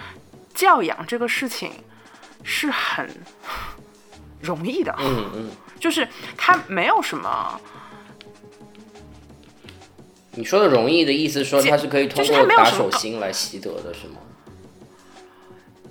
[0.54, 1.72] 教养这个事情
[2.44, 3.10] 是很
[4.40, 7.60] 容易的，嗯嗯，就是它没有什么。
[10.32, 14.20] 你说的容易的意思，说它是可以通过打手心来习得的，是吗？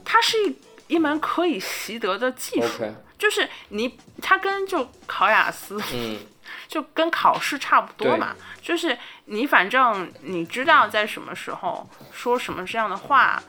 [0.03, 0.55] 它是一。
[0.87, 2.83] 一门可以习得的技术，
[3.17, 6.19] 就是你，它跟就考雅思，嗯，
[6.69, 8.35] 就跟考试差不多嘛。
[8.61, 13.41] 就是你反正你知道在什么时候说什么这样的话，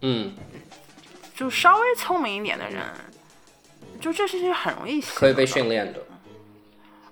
[0.00, 0.34] 嗯，
[1.36, 2.82] 就稍微聪明一点的人，
[4.00, 6.00] 就这些很容易可以被训练的，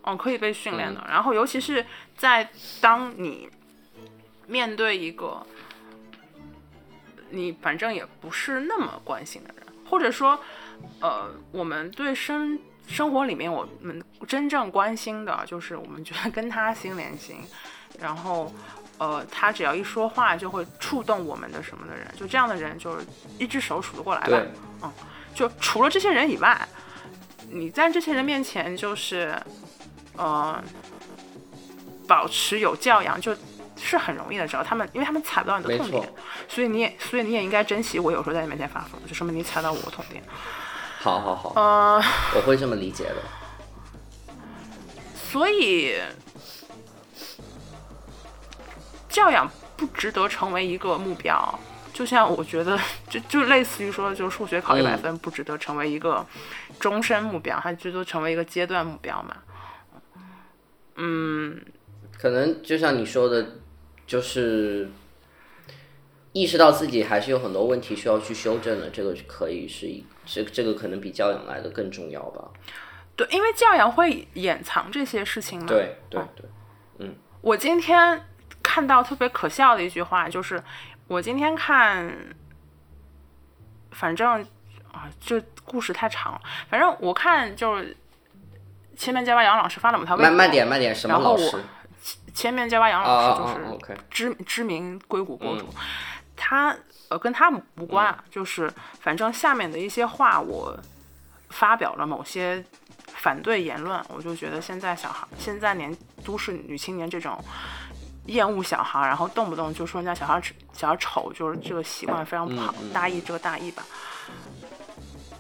[0.05, 1.05] 嗯，可以被训练的。
[1.09, 1.85] 然后尤其是
[2.17, 2.49] 在
[2.81, 3.49] 当你
[4.47, 5.47] 面对一个。
[7.31, 10.41] 你反正也不是那么关心的人，或者说，
[10.99, 17.37] 呃，我们对生生活里面我们真正关心的，就是我们觉得跟他心连心，
[17.99, 18.51] 然后，
[18.97, 23.07] 呃，他只要一说话就会触动我们的什么的人，就这样的人就是
[23.39, 24.43] 一只手数得过来吧。
[24.85, 24.91] 嗯，
[25.39, 26.69] 就除了这些人以外，
[27.51, 29.41] 你在这些人面前就是，
[30.17, 30.61] 呃，
[32.09, 33.37] 保持有教养就。
[33.81, 36.13] 是很容易的，只要他们，因为他们踩不到你的痛点，
[36.49, 40.21] 所以你也，所以你也应该珍惜我有时候在你面前发疯，就说明你踩到我的痛点。
[40.99, 42.03] 好好好，呃，
[42.35, 43.15] 我会这么理解的。
[45.15, 45.95] 所以
[49.09, 51.57] 教养不值得成为一个目标。
[51.99, 52.79] 就像我觉得，
[53.11, 56.25] 就就类似于说，就数学考一百嗯分不值得成为一个
[56.79, 59.37] 终身目标，它最多成为一个阶段目标嘛。
[60.95, 61.61] 嗯，
[62.17, 63.45] 可能就像你说的，
[64.07, 64.89] 就是
[66.33, 72.49] 意识到自己还是有很多问题需要去修正的，这个可以是一这这个可能比教养来的更重要吧。
[73.17, 75.67] 对，因为教养会掩藏这些事情嘛。
[75.67, 76.47] 对对对，
[77.01, 78.25] 嗯我今天
[78.63, 80.63] 看到特别可笑的一句话，就是
[81.09, 82.15] 我今天看，
[83.93, 84.43] 反正
[84.93, 86.41] 啊，这故事太长了。
[86.69, 87.97] 反正我看就是
[88.95, 91.65] 前面加巴杨老师发了某条微博，慢慢点慢点，什么然后我老师？
[92.35, 95.83] 千面加巴杨啊老师就是知知名硅谷博主，嗯
[96.37, 96.77] 他
[97.09, 100.79] 呃跟他无关啊，就是反正下面的一些话我
[101.49, 102.65] 发表了某些
[103.07, 105.93] 反对言论，我就觉得现在小孩现在年
[106.25, 107.43] 都市女青年这种
[108.29, 110.41] 厌恶小孩，然后动不动就说人家小孩
[110.73, 113.83] 小孩丑，就是这个习惯非常不好，嗯嗯大意这个大意吧。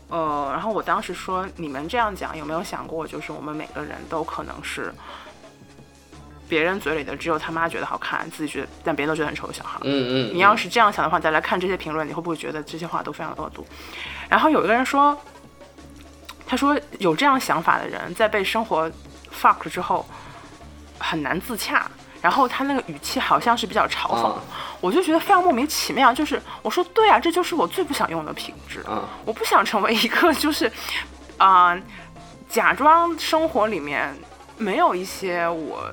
[0.09, 4.93] 呃，然后我当时说，你们这样讲有没有想过，就是我们每个人都可能是
[6.49, 9.79] 别人嘴里的只有他妈觉得好看，自己觉得但别人都觉得很丑的小孩。
[9.83, 13.67] 嗯嗯，你要是这样想的话，再来看这些评论，你会不会觉得这些话都非常恶毒？
[14.31, 15.15] 然后有一个人说，
[16.47, 18.91] 他说有这样想法的人，在被生活
[19.31, 20.07] fuck 了之后，
[20.99, 21.87] 很难自洽。
[22.29, 24.43] 然后他那个语气好像是比较嘲讽，啊
[24.83, 26.13] 我就觉得非常莫名其妙。
[26.13, 28.85] 就是我说对啊，这就是我最不想用的品质。
[28.87, 30.71] 嗯，我不想成为一个就是，
[31.39, 31.75] 啊、
[32.47, 34.15] 假装生活里面
[34.59, 35.91] 没有一些我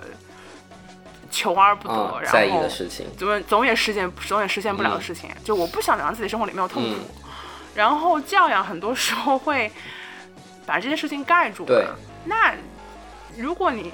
[1.32, 6.90] 求而不得，啊，然在意后的事情，总总也实现总也实现不了的嗯事情，就我不想让自己生活里面有痛苦。
[6.90, 7.24] 嗯
[7.74, 9.72] 然后教养很多时候会
[10.66, 11.66] 把这些事情盖住。
[11.66, 11.86] 对
[12.26, 12.54] 那
[13.38, 13.92] 如果你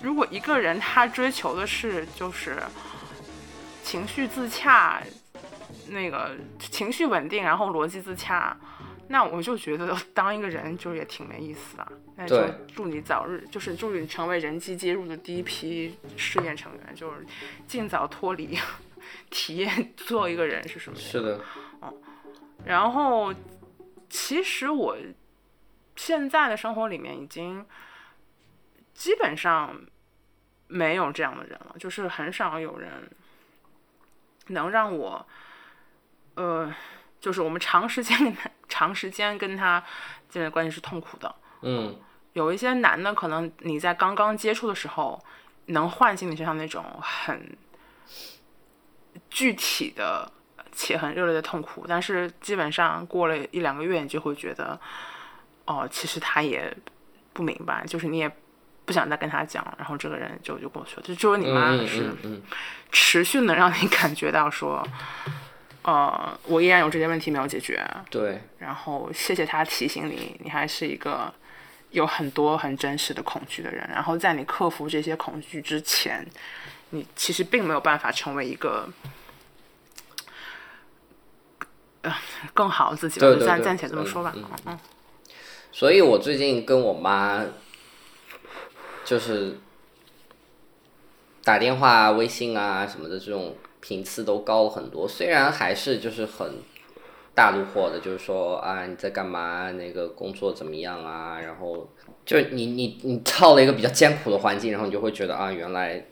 [0.00, 2.62] 如果一个人他追求的是就是
[3.82, 5.02] 情绪自洽，
[5.88, 8.56] 那个情绪稳定，然后逻辑自洽，
[9.08, 11.86] 那我就觉得当一个人就也挺没意思的。
[12.16, 12.42] 那就
[12.74, 17.26] 祝你早日，就是祝你成为人机接入的第一批试验成员，就是
[17.66, 18.58] 尽早脱离
[19.30, 21.06] 体验做一个人是什么样。
[21.06, 21.40] 是的，
[21.82, 21.92] 嗯
[22.64, 23.32] 然后，
[24.08, 24.96] 其实我
[25.94, 27.64] 现在的生活里面已经
[28.96, 29.78] 基本上
[30.68, 32.90] 没有这样的人了，就是很少有人
[34.48, 35.26] 能让我，
[36.34, 36.74] 呃，
[37.20, 39.84] 就是我们长时间跟他长时间跟他
[40.28, 41.34] 建立关系是痛苦的。
[41.62, 41.96] 嗯
[42.32, 45.22] 有一些男的，可能你在刚刚接触的时候，
[45.66, 47.56] 能唤醒你身上那种很
[49.30, 50.30] 具体的
[50.72, 54.78] 且很热烈的痛苦，但是基本上过了一两个月，你就会觉得，
[55.64, 56.76] 哦，其实他也
[57.32, 58.30] 不明白，就是你也
[58.86, 61.02] 不想再跟他讲，然后这个人就就过去了。
[61.02, 62.10] 就只有你妈嗯是
[62.90, 64.82] 持续能让你感觉到说，
[65.82, 71.30] 呃，我依然有这些问题没有解决，对，然后谢谢他提醒你，你还是一个
[71.90, 73.86] 有很多很真实的恐惧的人。
[73.92, 76.26] 然后在你克服这些恐惧之前，
[76.90, 78.88] 你其实并没有办法成为一个。
[82.02, 82.14] 呃，
[82.54, 84.32] 更好的自己吧，就暂暂且这么说吧。
[84.66, 84.78] 嗯，
[85.72, 87.44] 所以我最近跟我妈
[89.06, 89.56] 就是
[91.44, 96.54] 打电话、微信啊什么的这种频次都高了很多，虽然还是就是很
[97.36, 101.88] 大陆货的，就是说啊你在干嘛，那个工作怎么样啊，然后
[102.24, 106.04] 就你你你到了一个比较艰苦的环境，然后你就会觉得啊原来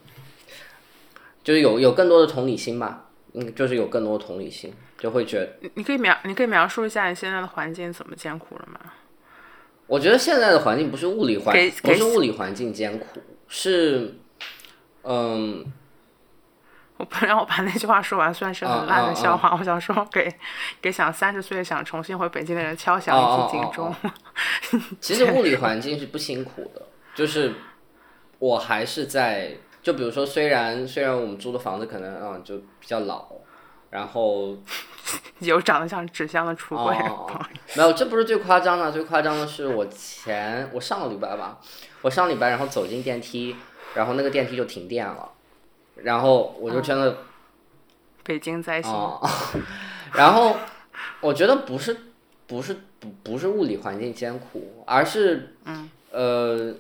[1.43, 5.69] 就是有有更多的同理心吧，嗯，就是有更多的同理心，就会觉得。
[5.75, 8.79] 你可以描你可以描述一下你现在的环境怎么艰苦了吗？
[9.87, 13.07] 我觉得现在的环境不是物理环给，不是物理环境艰苦，
[13.49, 14.15] 是，
[15.03, 15.65] 嗯，
[16.97, 20.33] 我不让我把那句话说完，虽然是很烂的笑话，我想说给
[20.81, 23.95] 给想三十岁想重新回北京的人敲响一次警钟。
[25.01, 26.83] 其实物理环境是不辛苦的，
[27.15, 27.53] 就是
[28.39, 33.27] 我还是在，就比如说，虽然虽然我们租的房子可能嗯、就比较老，
[33.95, 34.57] 然后
[35.39, 37.31] 有长得像纸箱的橱柜，哦，
[37.77, 41.61] 没有，这不是最夸张的，最夸张的是我前我上个礼拜吧，
[42.03, 43.55] 我上礼拜然后走进电梯，
[43.95, 45.31] 然后那个电梯就停电了，
[45.95, 47.19] 然后我就真的。
[48.25, 48.91] 北京灾星。
[48.91, 49.21] 哦，
[50.15, 50.57] 然后
[51.21, 51.97] 我觉得不是
[52.49, 56.75] 不是不不是物理环境艰苦，而是嗯呃，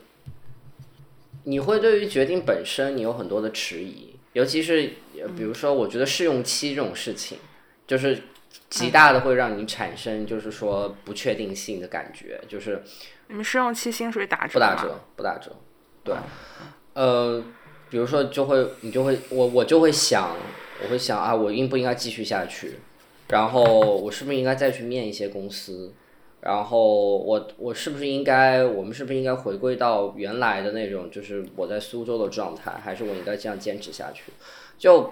[1.44, 7.38] 你会对于决定本身你有很多的迟疑，尤其是呃比如说，我觉得试用期这种事情，
[7.86, 8.22] 就是
[8.68, 12.82] 极大的会让你产生就是说不确定性的感觉，就是
[13.28, 14.52] 你们试用期薪水打折？
[14.52, 15.56] 不打折不打折，
[16.04, 16.14] 对，
[16.92, 17.42] 呃，
[17.88, 20.36] 比如说就会你就会我我就会想，
[20.82, 22.78] 我会想啊，我应不应该继续下去？
[23.28, 25.94] 然后我是不是应该再去面一些公司？
[26.44, 34.24] 然后我我是不是应该，我们是不是应该回归到原来的那种，就是我在苏州的状态，还是我应该这样坚持下去？
[34.76, 35.10] 就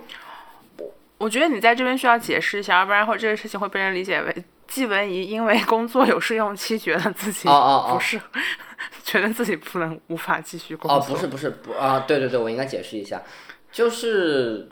[1.16, 8.20] 我觉得你在这边需要解释一下，要不然会这个事情会被人理解为季文怡因为工作有试用期，觉得自己哦哦哦不是，
[9.03, 10.99] 觉得自己不能无法继续工作。
[10.99, 13.22] 哦，不是不是不啊，对对对，我应该解释一下，
[13.70, 14.68] 就是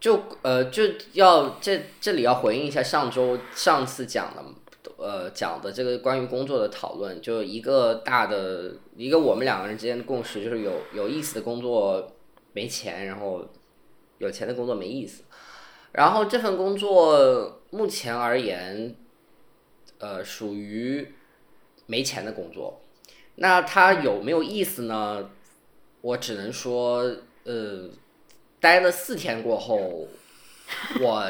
[0.00, 0.82] 就呃就
[1.12, 4.42] 要这这里要回应一下上周上次讲的
[4.96, 12.10] 呃讲的这个关于工作的讨论，就一个大的一个我们两个人之间的共识，就是有有意思的工作
[12.54, 13.46] 没钱，然后
[14.18, 15.22] 有钱的工作没意思。
[15.92, 18.94] 然后这份工作目前而言，
[19.98, 21.14] 呃，属于
[21.86, 22.80] 没钱的工作。
[23.34, 25.30] 那它有没有意思呢？
[26.02, 27.02] 我只能说，
[27.44, 27.90] 呃，
[28.60, 30.06] 待了四天过后，
[31.00, 31.26] 我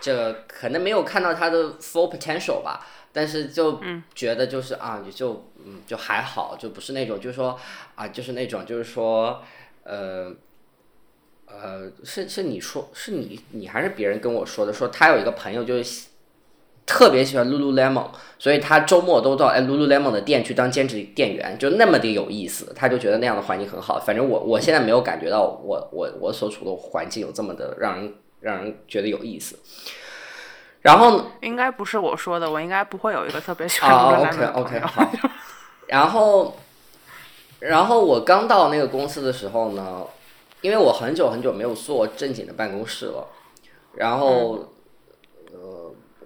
[0.00, 3.80] 这可能没有看到他的 full potential 吧，但是就
[4.14, 7.58] 觉得就是啊，也就嗯就还好，就不是那种就是说
[7.94, 9.42] 啊，就是那种就是说
[9.82, 10.32] 呃。
[11.46, 14.72] 呃，是是你说是你你还是别人跟我说的？
[14.72, 16.08] 说他有一个朋友就是喜
[16.86, 18.06] 特别喜欢 Lululemon，
[18.38, 22.72] 所以他周末都到哎 Lululemon 的店去当兼职店员，就那么的有意思。
[22.76, 23.98] 他就觉得那样的环境很好。
[23.98, 29.58] 反正我我现在没有感觉到我我我所处的环境有这么的让人让人觉得有意思。
[30.82, 35.10] 然后应该不是我说的，我应该不会有一个特别喜欢啊 Lululemon，OK 的朋 OK 好。
[35.86, 36.56] 然后，
[37.60, 40.02] 然后我刚到那个公司的时候呢，
[40.60, 43.28] 因为我很久很久没有坐正经的办公室了，
[43.94, 44.68] 然后，呃，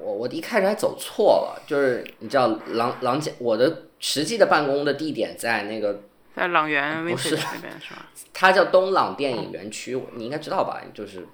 [0.08, 6.00] 我我一开始还走错了，就是你知道廊廊街，我的实际的办公的地点在那个，
[6.34, 8.06] 在朗园不是那边是吧？
[8.32, 10.80] 它叫东朗电影园区，你应该知道吧？
[10.94, 11.28] 就是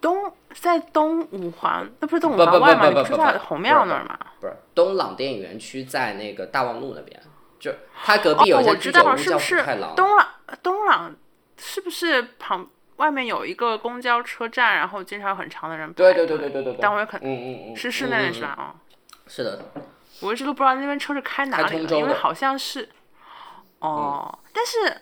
[0.00, 2.86] 东在东五环，那不是东五环外吗？
[2.86, 4.18] 不不不你不是在红庙那儿吗？
[4.40, 7.20] 不是东朗电影园区在那个大望路那边，
[7.58, 7.70] 就
[8.02, 9.94] 它隔壁有哦，一家我知道了，居酒屋叫是不是福太郎。
[9.94, 10.28] 东朗
[10.62, 11.14] 东朗
[11.58, 12.70] 是不是旁
[13.00, 16.72] 外面有一个公交车站，然后经常有很长的人排对对队对对对对。
[16.74, 16.78] 对。
[16.80, 18.54] 但我也可嗯嗯嗯，是是嗯嗯那里是吧？
[18.58, 18.64] 哦，
[19.26, 19.58] 是的，
[20.20, 22.88] 我一直都不知道那边车是开哪里的，因为好像是
[23.78, 25.00] 哦，但是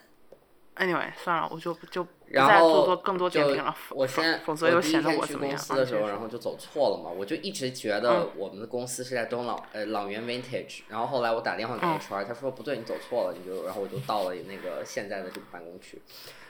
[0.76, 11.98] anyway 算了，我就就不然再做做更多就点评了，我先，否则又显得我怎么样司的时候，然后就走错了嘛，我就一直觉得我们的公司是在东朗呃朗园 Vintage，然后后来我打电话给嗯。
[11.98, 16.00] HR，他说不对，你走错了，你就然后我就到了那个现在的这个办公区，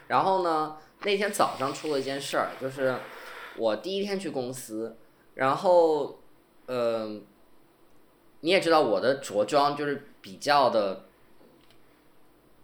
[0.08, 2.96] 然后呢那天早上出了一件事儿，就是
[3.56, 4.96] 我第一天去公司，
[5.34, 6.20] 然后
[6.66, 7.24] 嗯、
[8.40, 11.04] 你也知道我的着装就是比较的。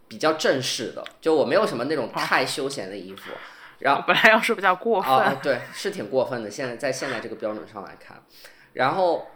[0.07, 3.33] 比较正式的，就我没有什么那种太休闲的衣服，
[3.81, 6.49] 然后本来要说比较过分，啊、对，是挺过分的。
[6.49, 8.23] 现在在现在这个标准上来看，
[8.75, 9.27] 然后，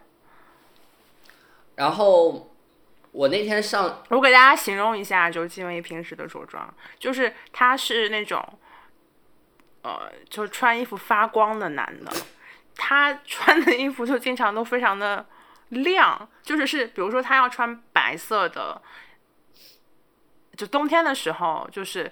[1.75, 2.51] 然后
[3.11, 8.47] 我那天上我给大家形容一下，就是金文怡平时的着装，就是他是那种，
[9.83, 12.11] 呃，就是穿衣服发光的男的，
[12.76, 15.24] 他穿的衣服就经常都非常的
[15.70, 18.81] 亮，就是是，比如说他要穿白色的，
[20.57, 22.11] 就冬天的时候就是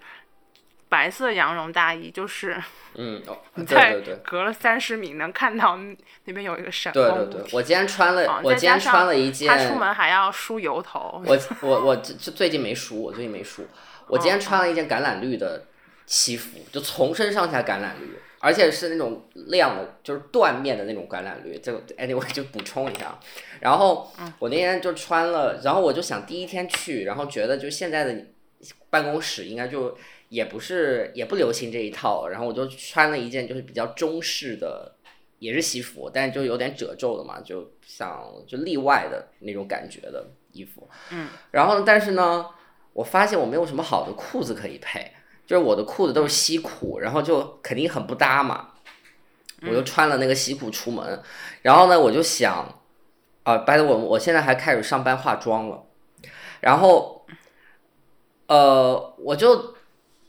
[0.88, 2.62] 白色羊绒大衣，就是
[2.94, 3.20] 嗯，
[3.56, 4.16] 对在对对。
[4.24, 5.76] 隔了三十米能看到
[6.24, 13.66] 那边有一个闪光对，对对我今天穿了，啊我今天穿了一件，他出门还要梳油头，我我我这这最近没梳，我最近没梳。
[14.06, 15.66] 我哦今天穿了一件橄榄绿的
[16.06, 21.58] 西服，就从身上下橄榄绿，而且是那种亮的，就是缎面的那种橄榄绿。
[21.58, 23.18] 就 anyway 就补充一下。
[23.60, 28.26] 然后嗯我那天就穿了，然后我就想第一天去，然后觉得就现在的
[28.88, 29.96] 办公室应该就
[30.28, 34.92] 也不是也不流行这一套，然后我就穿了一件就是比较中式的。
[35.38, 40.88] 也是西服，但是就有点褶皱的嘛，就像就例外的那种感觉的衣服。
[41.12, 42.46] 嗯，然后但是呢，
[42.94, 45.12] 我发现我没有什么好的裤子可以配，
[45.46, 48.70] 就是我的裤子都是西裤，然后就肯定很不搭嘛。
[49.62, 51.22] 我就穿了那个西裤出门，
[51.62, 52.78] 然后呢，我就想，
[53.42, 55.82] 啊，白的我我现在还开始上班化妆了，
[56.60, 57.26] 然后，
[58.48, 59.74] 呃，我就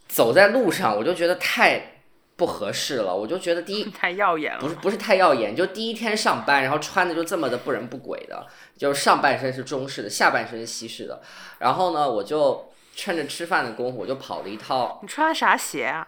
[0.08, 2.04] 走在路上，我就觉得太
[2.38, 8.48] 不合适了，我就觉得第一太耀眼了，不是不是太耀眼，就第一天上班，然后穿的就这么的不人不鬼的，
[8.78, 11.22] 就是上半身是中式的，下半身是西式的。
[11.60, 12.67] 然后呢，我就
[12.98, 16.08] 趁着吃饭的功夫，我就跑了一套，你穿的啥鞋啊？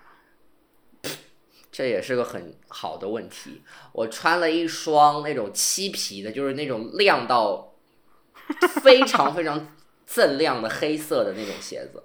[1.71, 3.61] 这也是个很好的问题。
[3.93, 7.75] 我穿了一双那种漆皮的，就是那种亮到
[8.81, 9.75] 非常非常
[10.07, 12.03] 锃亮的黑色的那种鞋子，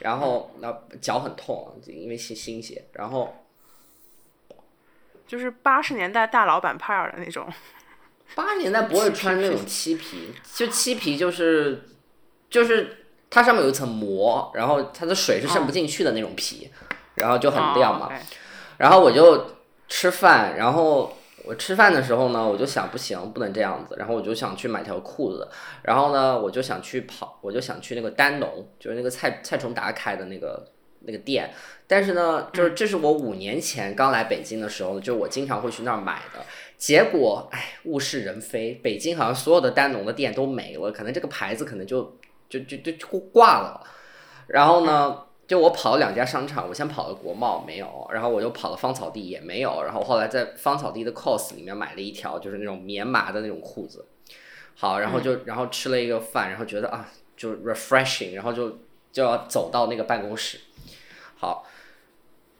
[0.00, 3.46] 然后那脚很痛，因为新新鞋，然后
[5.28, 7.48] 就是八十年代大老板派儿的那种。
[8.34, 11.88] 八十年代不会穿那种漆皮，就漆皮就是
[12.50, 13.01] 就是
[13.34, 16.70] 它上面有一层膜，然后它的水是渗不进去的那种皮，
[17.14, 18.10] 然后就很亮嘛。
[18.76, 19.46] 然后我就
[19.88, 25.48] 吃饭，然后我吃饭的时候呢，我就想不行，不能这样子，然后我就想去买条裤子，
[25.82, 30.68] 然后呢，我就想去跑，我就想去那个丹农，就是那个蔡蔡崇达开的那个
[31.00, 31.50] 那个店，
[31.86, 36.40] 但是呢，就是这是我五年前刚来北京的时候，就我经常会去那儿买的。
[36.76, 42.18] 结果，哎，物是人非，北京好像所有的丹农的店都没了，可能这个牌子可能就
[42.52, 43.80] 就就就就挂了。
[44.48, 54.04] 然后呢，就我跑了两家商场，我先跑了国贸没有，然后我就跑了芳草地也没有，然后后来在芳草地的 COS 里面买了一条就是那种棉麻的那种裤子。
[54.74, 58.78] 好，然后就然后吃了一个饭，然后觉得啊，就 refreshing，然后就
[59.10, 60.60] 就要走到那个办公室。
[61.36, 61.66] 好，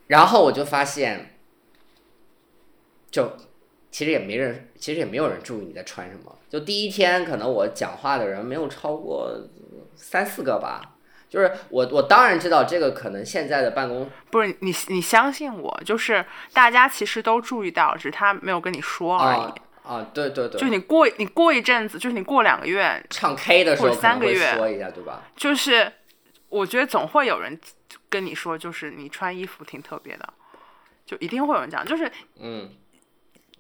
[0.07, 1.37] 然后我就发现，
[3.11, 3.33] 就
[3.91, 6.35] 其实也没人，其实也没有人注意你在穿什么。
[6.49, 9.39] 就第一天，可能我讲话的人没有超过
[9.95, 10.81] 三四个吧。
[11.29, 16.23] 就是我，我当然知道这个可能现在的办公不是你，你相信我，就是
[16.53, 19.39] 大家其实都注意到，只是他没有跟你说而已。
[19.41, 25.23] 啊啊，对对对，就你过你过一阵子，就是你过两个月，唱 K 的时候三个月说一下，对吧？
[25.35, 25.91] 就是
[26.51, 27.59] 我觉得总会有人
[28.11, 30.35] 跟你说，就是你穿衣服挺特别的，
[31.07, 32.71] 就一定会有人讲，就是嗯，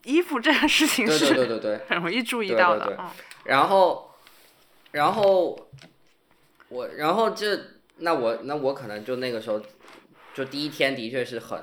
[0.04, 1.80] 衣服这个事情对对对是对对。
[1.88, 2.62] 很容易注意对对对。
[2.62, 3.08] 到的嗯
[3.44, 4.14] 然后，
[4.92, 5.58] 然后
[6.72, 7.60] 我，然后这
[7.98, 9.60] 那我那我可能就那个时候，
[10.34, 11.62] 就第一天的确是很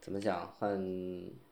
[0.00, 1.47] 怎么讲，很。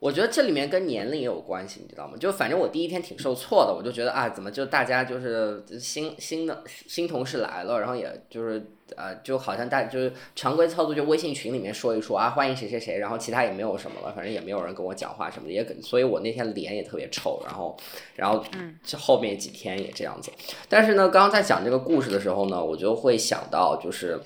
[0.00, 2.16] 我觉得这里面跟年龄也有关系，你知道吗？
[2.18, 8.64] 就反正我第一天挺受挫的，我就觉得啊，怎么就大家就是新新的新同事来了，然后也就是
[8.96, 17.76] 呃，就好像大就是常规操作，就微信群里面说一说啊，欢迎谁谁谁，然后其他也没有什么了，反正也没有人跟我讲话什么的，也跟所以我那天脸也特别臭，然后
[18.14, 18.44] 然后
[18.84, 20.30] 这后面几天也这样子。
[20.68, 24.20] 但是呢，刚刚在讲这个故事的时候呢，我就会想到，就是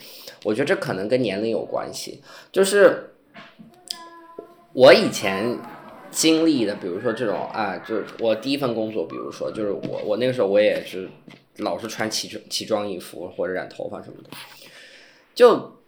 [0.45, 3.09] 我觉得这可能跟年龄有关系，就是。
[4.75, 5.59] 我以前
[6.11, 11.09] 经历的，比如说这种啊，就是我第一份工作，比如说就是我我那个时候我也是
[11.59, 14.31] 老是穿奇装奇装异服或者染头发什么的，
[15.35, 15.79] 就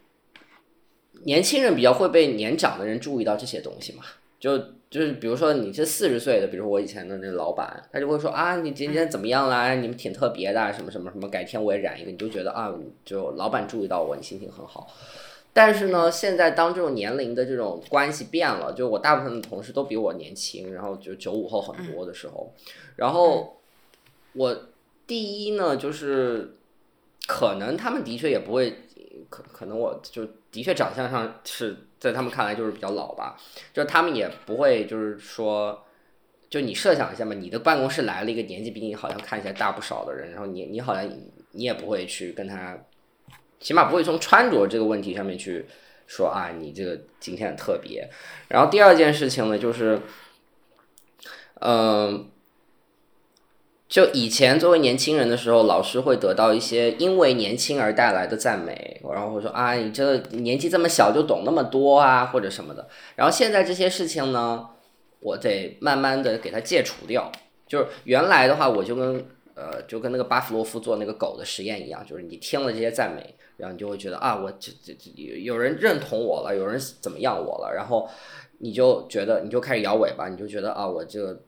[1.24, 4.02] 年轻人比较会被年长的人注意到这些东西嘛，
[4.38, 4.58] 就
[4.90, 9.74] 就是比如说你是四十岁的，比如说我以前的那老板，他就会说啊，你今天怎么样啦？
[9.74, 12.72] 你们挺特别的，什么什么什么，改天我也染一个，你就觉得啊，
[13.04, 14.86] 就老板注意到我，你心情很好。
[15.56, 22.52] 但是呢，现在当这种年龄的这种关系变了，就我大部分的同事都比我年轻，然后就九五后很多的时候，
[22.96, 23.60] 然后
[24.32, 24.62] 我
[25.06, 26.56] 第一呢，就是
[27.28, 28.78] 可能他们的确也不会，
[29.30, 33.38] 可可能我就的确长相上是在他们看来就是比较老吧，
[33.72, 35.84] 就是他们也不会就是说，
[36.50, 41.08] 就你设想一下嘛，你的办公室来了一个年纪比你好像看起来大不少的人，然后你你好像
[41.52, 42.76] 你也不会去跟他。
[43.64, 45.64] 起码不会从穿着这个问题上面去
[46.06, 48.06] 说啊，你这个今天很特别。
[48.48, 50.02] 然后第二件事情呢，就是，
[51.62, 52.28] 嗯、
[53.88, 62.86] 就以前作为年轻人的时候，老师会得到一些因为年轻而带来的赞美，然后会说啊，你这个年纪这么小就懂那么多啊，或者什么的。
[63.16, 64.68] 然后现在这些事情呢，
[65.20, 67.32] 我得慢慢的给它戒除掉。
[67.66, 78.08] 就是原来的话，我就跟呃，就跟那个巴甫洛夫做那个狗的实验一样，就是你听了这些赞美，然后你就会觉得啊，我这这这有人认同我了，有人怎么样我了，然后
[78.58, 81.40] 你就觉得你就开始摇尾巴，你就觉得啊，我这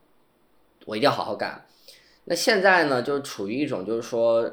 [0.84, 1.66] 我一定要好好干。
[2.24, 4.50] 那现在呢，就处于一种就是说，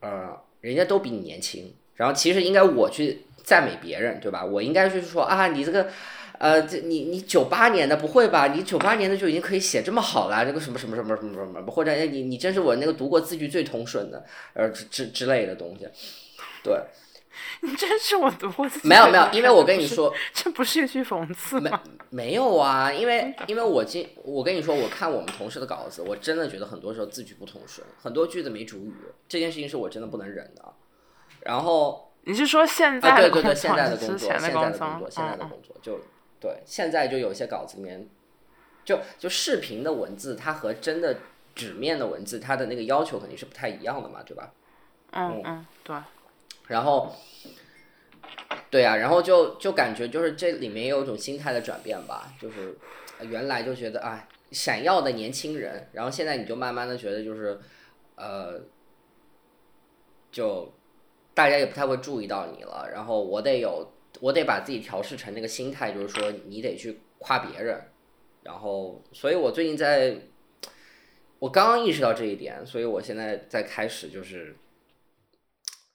[0.00, 4.44] 呃，人家都比你年轻，然后其实应该我去赞美别人，对吧？
[4.44, 5.88] 我应该就是说啊，你这个。
[6.40, 8.46] 呃，这你你九八年的不会吧？
[8.46, 14.24] 你九八年的就已经可以写这么好了，这个什么什么什么什么什么什么，或者哎，你你真是我那个读过字句最通顺的，
[14.54, 15.88] 呃之之之类的东西，
[16.62, 16.80] 对，
[17.62, 21.82] 你真是我读过自己没有没有，因为我跟你说，这不是一句讽刺没吗？
[22.10, 28.94] 没有啊，因为因为我今我跟你说，我看我们同事的稿子，我真的觉得很多时候字句不通顺，很多句子没主语，
[29.28, 30.64] 这件事情是我真的不能忍的。
[31.40, 36.00] 然后你是说现啊，在对对对，的工作，现在的工作，现在的工作，现在的工作，就
[36.40, 38.08] 对，现在就有些稿子里面，
[38.84, 41.18] 就就视频的文字，它和真的
[41.54, 44.52] 纸面的文字，它的那个要求肯定是不太一样的嘛，对吧？
[45.12, 45.96] 嗯嗯，对，
[46.68, 47.12] 然后，
[48.70, 52.76] 对啊，然后就就感觉就是这里面有一种心态的转变吧，就是
[53.22, 57.58] 原来就觉得哎，闪耀的年轻人，然后现在你就慢慢的觉得就是，
[58.16, 58.60] 呃，
[60.30, 60.72] 就
[61.34, 63.90] 大家也不太会注意到你了，然后我得有，
[64.20, 67.80] 我得把自己调试成那个心态，就是说你得去夸别人，
[68.42, 70.16] 然后，所以我最近在，
[71.38, 74.54] 我刚刚意识到这一点，所以我现在在开始就是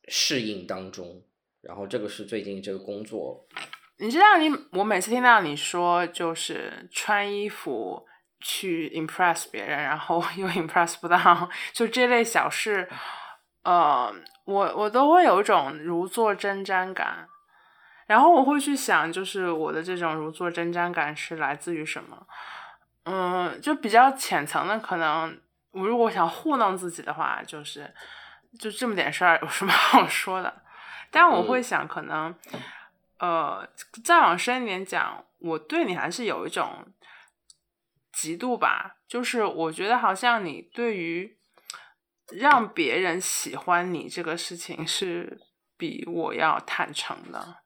[0.08, 1.24] 适应当中，
[1.62, 3.46] 然后这个是最近这个工作
[3.98, 8.06] 你知道你，我每次听到你说就是穿衣服
[8.40, 12.90] 去 impress 别人，然后 又 impress 不到，就这类小事，
[13.64, 14.14] 呃，
[14.46, 17.28] 我我都会有一种如坐针毡感。
[18.06, 22.28] 然后我会去想，就是我的这种如坐针毡感是来自于什么？
[23.06, 25.40] 嗯，就比较浅层的，可能
[25.72, 27.94] 我如果想糊弄自己的话，就是
[28.60, 30.62] 就这么点事儿有什么好说的？
[31.12, 32.36] 但我会想，可能。
[33.20, 33.66] 呃，
[34.04, 36.86] 再往深一点讲，我对你还是有一种
[38.14, 38.98] 嫉妒吧。
[39.08, 41.38] 就是我觉得好像你对于
[42.32, 45.40] 让别人喜欢你这个事情是
[45.78, 47.60] 比我要坦诚的。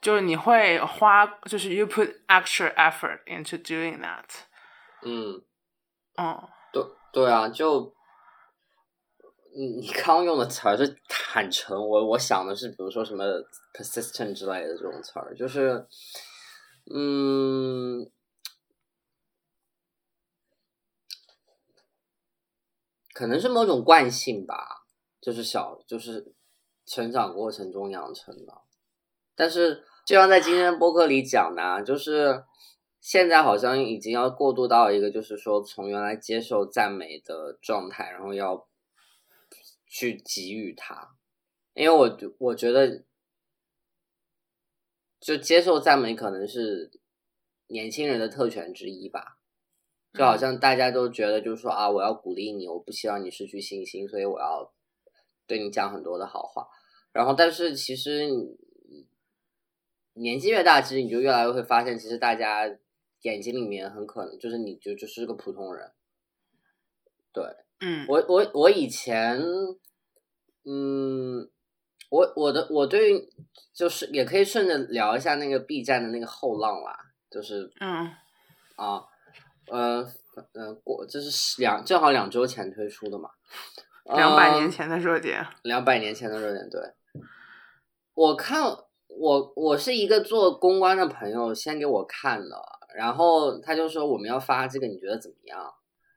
[0.00, 4.24] 就是你会花，就是 you put extra effort into doing that。
[5.02, 5.42] 嗯，
[6.16, 7.95] 哦，对对啊，就
[9.56, 13.24] 你你刚用的词儿是坦诚，我我想的是，比如说什么
[13.72, 15.86] persistent 之类的这种词儿，就是，
[16.94, 18.06] 嗯，
[23.14, 24.84] 可能是某种惯性吧，
[25.22, 26.34] 就是小就是
[26.84, 28.52] 成长过程中养成的。
[29.34, 32.44] 但是就像在今天播客里讲的、啊，就是
[33.00, 38.65] 现在好像已经要过渡到一个，就是说从原来接受赞美的状态，然后要
[39.86, 41.16] 去给予他，
[41.74, 43.04] 因为我我觉得，
[45.18, 46.90] 就接受赞美可能是
[47.68, 49.38] 年轻人的特权之一吧。
[50.12, 54.72] 就好像大家都觉得，就是说啊，我要鼓励你，我不希望你失去信心，所以我要
[55.46, 56.66] 对你讲很多的好话。
[57.12, 59.06] 然后，但是其实你
[60.14, 62.66] 年纪越大，其实你就越来越会发现，其实大家
[63.22, 65.92] 眼睛里面很可能就是你就就是个普通人。
[67.30, 67.44] 对，
[67.80, 69.38] 嗯，我我我以前，
[70.64, 71.48] 嗯，
[72.10, 73.28] 我我的我对于
[73.74, 76.98] 就是也可以顺着聊一下那个 B 站的那个后浪啦，
[77.30, 78.10] 就是嗯
[78.76, 79.04] 啊，
[79.68, 80.06] 呃
[80.54, 83.30] 呃，过这是两正好两周前推出的嘛，
[84.04, 85.46] 两百嗯年前的热点。
[85.62, 86.80] 两百年前的热点，对。
[88.14, 88.62] 我看
[89.08, 92.56] 我我是一个做公关的朋友先给我看的，
[92.94, 95.74] 然后他就说我们要发这个，你觉得怎么样？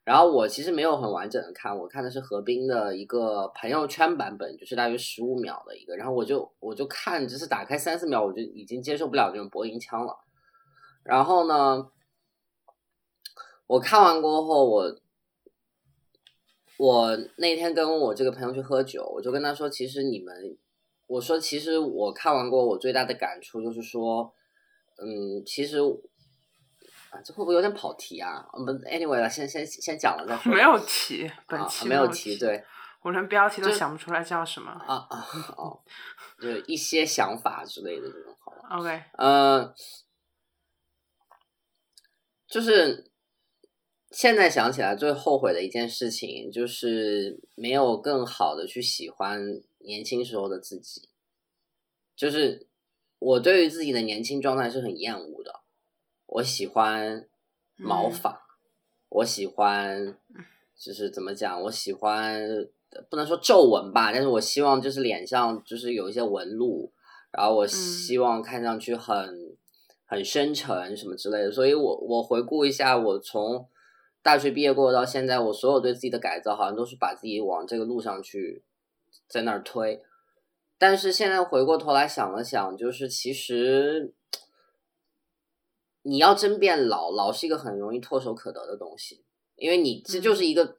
[0.09, 10.17] 然后我其实没有很完整的看，我看的是何冰的一个朋友圈版本，就是大约十五秒的一个，然后我就我就看，只是打开三四秒，我就已经接受不了这种播音腔了。
[11.03, 11.91] 然后呢，
[13.67, 14.95] 我看完过后，我
[16.79, 20.57] 我那天跟我这个朋友去喝酒，我就跟他说，其实你们，
[21.05, 24.33] 我说其实我看完过，我最大的感触就是说，
[24.97, 25.77] 嗯，其实
[27.11, 28.47] 啊，这会不会有点跑题啊？
[28.53, 30.53] 我们 anyway 了，先先先讲了再说。
[30.53, 32.63] 没有题，本啊，期没有提，提，对
[33.01, 34.71] 我连标题都想不出来叫什么。
[34.71, 35.81] 啊啊哦，
[36.41, 38.77] 就一些想法之类的这种，好吧。
[38.77, 39.73] OK，呃，
[42.47, 43.11] 就是
[44.11, 49.39] 现在想起来最后悔的一件事情，就是没有更好的去喜欢
[49.79, 51.09] 年轻时候的自己。
[52.15, 52.67] 就是
[53.17, 55.58] 我对于自己的年轻状态是很厌恶的，
[56.31, 57.27] 我喜欢
[57.75, 58.41] 毛嗯发，
[59.09, 60.15] 我喜欢
[60.77, 62.47] 就是怎么讲，我喜欢
[63.09, 66.91] 不能说皱纹吧，但是我希望就是脸上就是有一些纹路，
[67.31, 69.57] 然后我希望看上去很、
[70.05, 71.51] 很深沉什么之类的。
[71.51, 73.67] 所以我我回顾一下，我从
[74.21, 78.63] 大学毕业过后到现在，我所有对自己的改造，好像都是把自己往这个路上去
[79.27, 80.01] 在那儿推。
[80.77, 84.13] 但是现在回过头来想了想，就是其实
[86.01, 89.23] 你要真变老，老是一个很容易唾手可得的东西，
[89.55, 90.77] 因为你这就是一个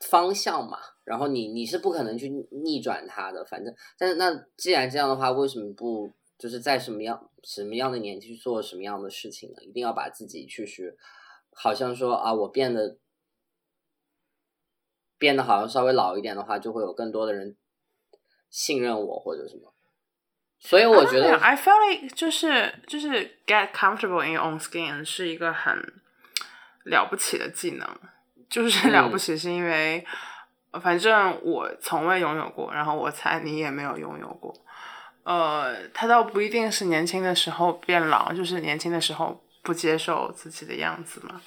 [0.00, 9.62] 方向嘛，然后你你是不可能去逆转它的，反正，但是那既然这样的话，为什么不就是在什么样什么样的年纪去做什么样的事情呢？
[9.62, 10.94] 一定要把自己去去，
[11.52, 12.98] 好像说啊，我变得
[15.16, 17.56] 变得好像稍微老一点的话，就会有更多的人
[18.50, 19.72] 信任我或者什么。
[20.60, 25.92] 所以我觉得 I feel like 就是就是 get comfortable in your own skin 是一个很
[26.84, 27.86] 了不起的技能，
[28.50, 30.04] 就是嗯了不起是因为、
[30.82, 34.54] 反正我从未拥有过，然后我猜你也没有拥有过。
[35.22, 41.40] 呃，他倒不一定是年轻的时候变老，就是年轻的时候不接受自己的样子嘛。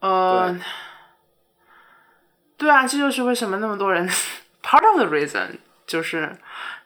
[0.00, 0.54] 呃，
[2.56, 4.08] 对啊，这就是为什么那么多人
[4.62, 6.36] part of the reason 就是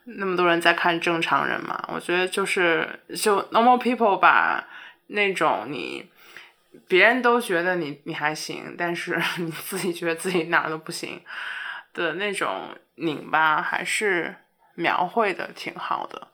[0.07, 1.85] 那么多人在看正常人嘛。
[1.93, 4.65] 我觉得就是就 normal people 把
[5.09, 6.11] 那种你
[6.89, 11.23] 别人都觉得你你还行，但是 你自己觉得自己哪都不行
[11.93, 14.35] 的那种拧巴，还是
[14.75, 16.29] 描绘的挺好的。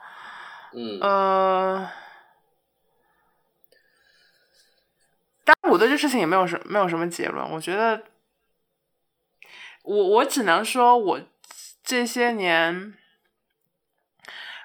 [0.75, 1.91] 嗯呃，
[5.45, 7.49] 当然我对这事情也没有什没有什么结论。
[7.51, 8.05] 我觉得，
[9.83, 11.21] 我我只能说，我
[11.85, 12.95] 这些年，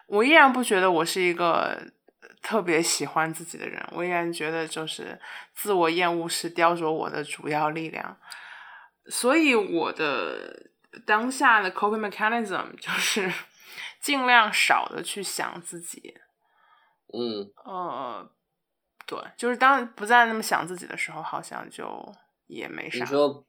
[0.07, 1.79] 我依然不觉得我是一个
[2.41, 3.81] 特别喜欢自己的人。
[3.91, 5.19] 我依然觉得，就是
[5.53, 8.17] 自我厌恶是雕琢我的主要力量。
[9.09, 10.69] 所以，我的
[11.05, 13.31] 当下的 coping mechanism 就是
[14.01, 16.15] 尽量少的去想自己。
[17.13, 18.29] 嗯呃，
[19.05, 22.13] 对，就是当不再那么想自己的时候，好像就
[22.47, 22.99] 也没啥。
[22.99, 23.45] 你说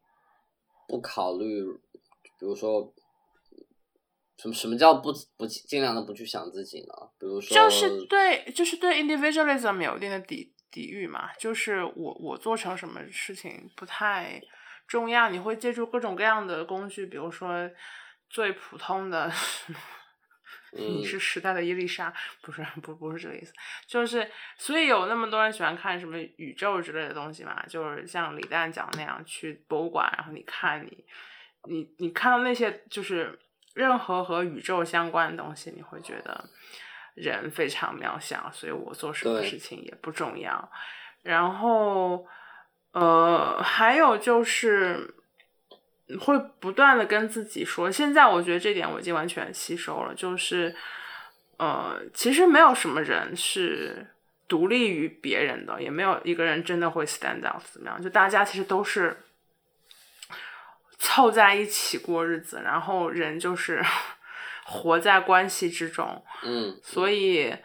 [0.87, 1.65] 不考虑，
[2.39, 2.93] 比如说
[4.39, 6.95] 什么什么叫不不尽量的不去想自己呢？
[7.19, 11.31] 比如说就是对，就是对 individualism 有一定的抵抵御嘛。
[11.39, 14.41] 就是我我做成什么事情不太
[14.87, 17.71] 重要，你会借助各种各样的工具，比如说
[18.31, 19.31] 最普通的。
[20.73, 22.13] 你 是时代的伊丽莎，
[22.43, 23.55] 不是不不是这个意思，
[23.87, 31.05] 就是所以有那么多人喜欢看什么宇宙之类的东西嘛，就是像李诞讲那样去博物馆，然后你看你
[31.71, 33.39] 你你看到那些就是
[33.79, 36.45] 任何和宇宙相关的东西，你会觉得
[37.15, 40.71] 人非常渺小，所以我做什么事情也不重要。
[41.23, 42.27] 然后
[42.93, 45.15] 呃，还有就是。
[46.19, 50.75] 会不断的跟自己说，现在我觉得这点我已经完全吸收了，就是，
[51.59, 54.07] 呃，其实没有什么人是
[54.49, 59.15] 独立于别人的，也没有一个人真的会 stand out 怎么样，就大家其实都是
[61.09, 63.83] 凑在一起过日子，然后人就是
[64.67, 67.57] 活在关系之中，嗯，所以，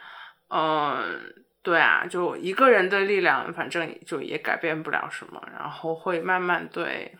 [0.47, 1.19] 嗯，
[1.61, 7.17] 对啊，就一个人的力量，反正就也改变不了什么，然后会慢慢对。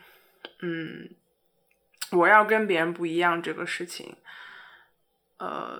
[0.62, 1.10] 嗯，
[2.12, 4.16] 我要跟别人不一样这个事情，
[5.36, 5.78] 呃，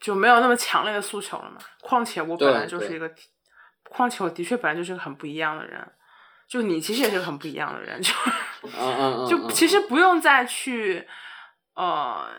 [0.00, 1.58] 就没有那么强烈的诉求了嘛。
[1.82, 3.12] 况且我本来就是一个，
[3.84, 5.86] 况且我的确本来就是个很不一样的人。
[6.46, 8.10] 就你其实也是个很不一样的人，就
[9.28, 11.06] 就其实不用再去
[11.74, 12.30] 呃，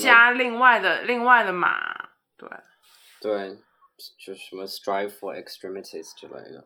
[0.00, 2.48] 加另外的另外的码，对
[3.20, 3.56] 对，
[4.18, 6.64] 就什么 strive for extremities 之类的，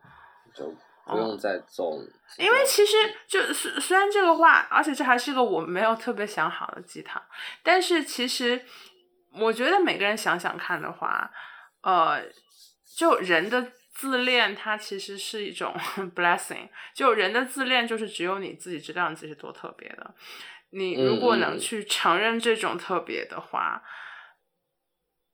[0.53, 0.75] 就。
[1.05, 1.97] 不用再走，
[2.37, 2.95] 因为其实
[3.27, 7.19] 就虽虽然这个话，而且这还是个我没有特别想好的鸡汤，
[7.63, 8.63] 但是其实
[9.33, 11.31] 我觉得每个人想想看的话，
[11.81, 12.21] 呃，
[12.95, 15.75] 就人的自恋，它其实是一种
[16.15, 16.69] blessing。
[16.93, 20.15] 就人的自恋，就是只有你自己知道你自己是多特别的。
[20.69, 23.83] 你如果能去承认这种特别的话，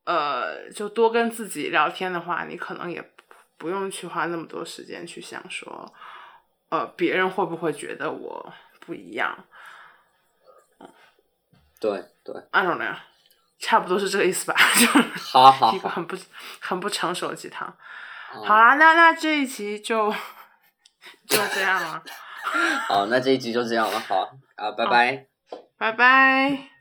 [0.05, 3.11] 呃，就多跟自己聊天的话，你可能也。
[3.57, 5.95] 不用去花那么多时间去想说，
[6.67, 9.45] 呃，别人会不会觉得我不一样？
[11.79, 12.97] 对对，I don't know，
[13.57, 14.55] 差不多是这个意思吧？
[14.77, 14.87] 就
[15.17, 16.17] 好好一个很不
[16.59, 17.73] 很不成熟的鸡汤。
[18.43, 20.11] 好啦，那那这一集就
[21.27, 22.03] 就这样了。
[22.87, 23.99] 好，那这一集就这样了。
[23.99, 25.25] 好啊，拜拜，
[25.77, 26.74] 拜拜。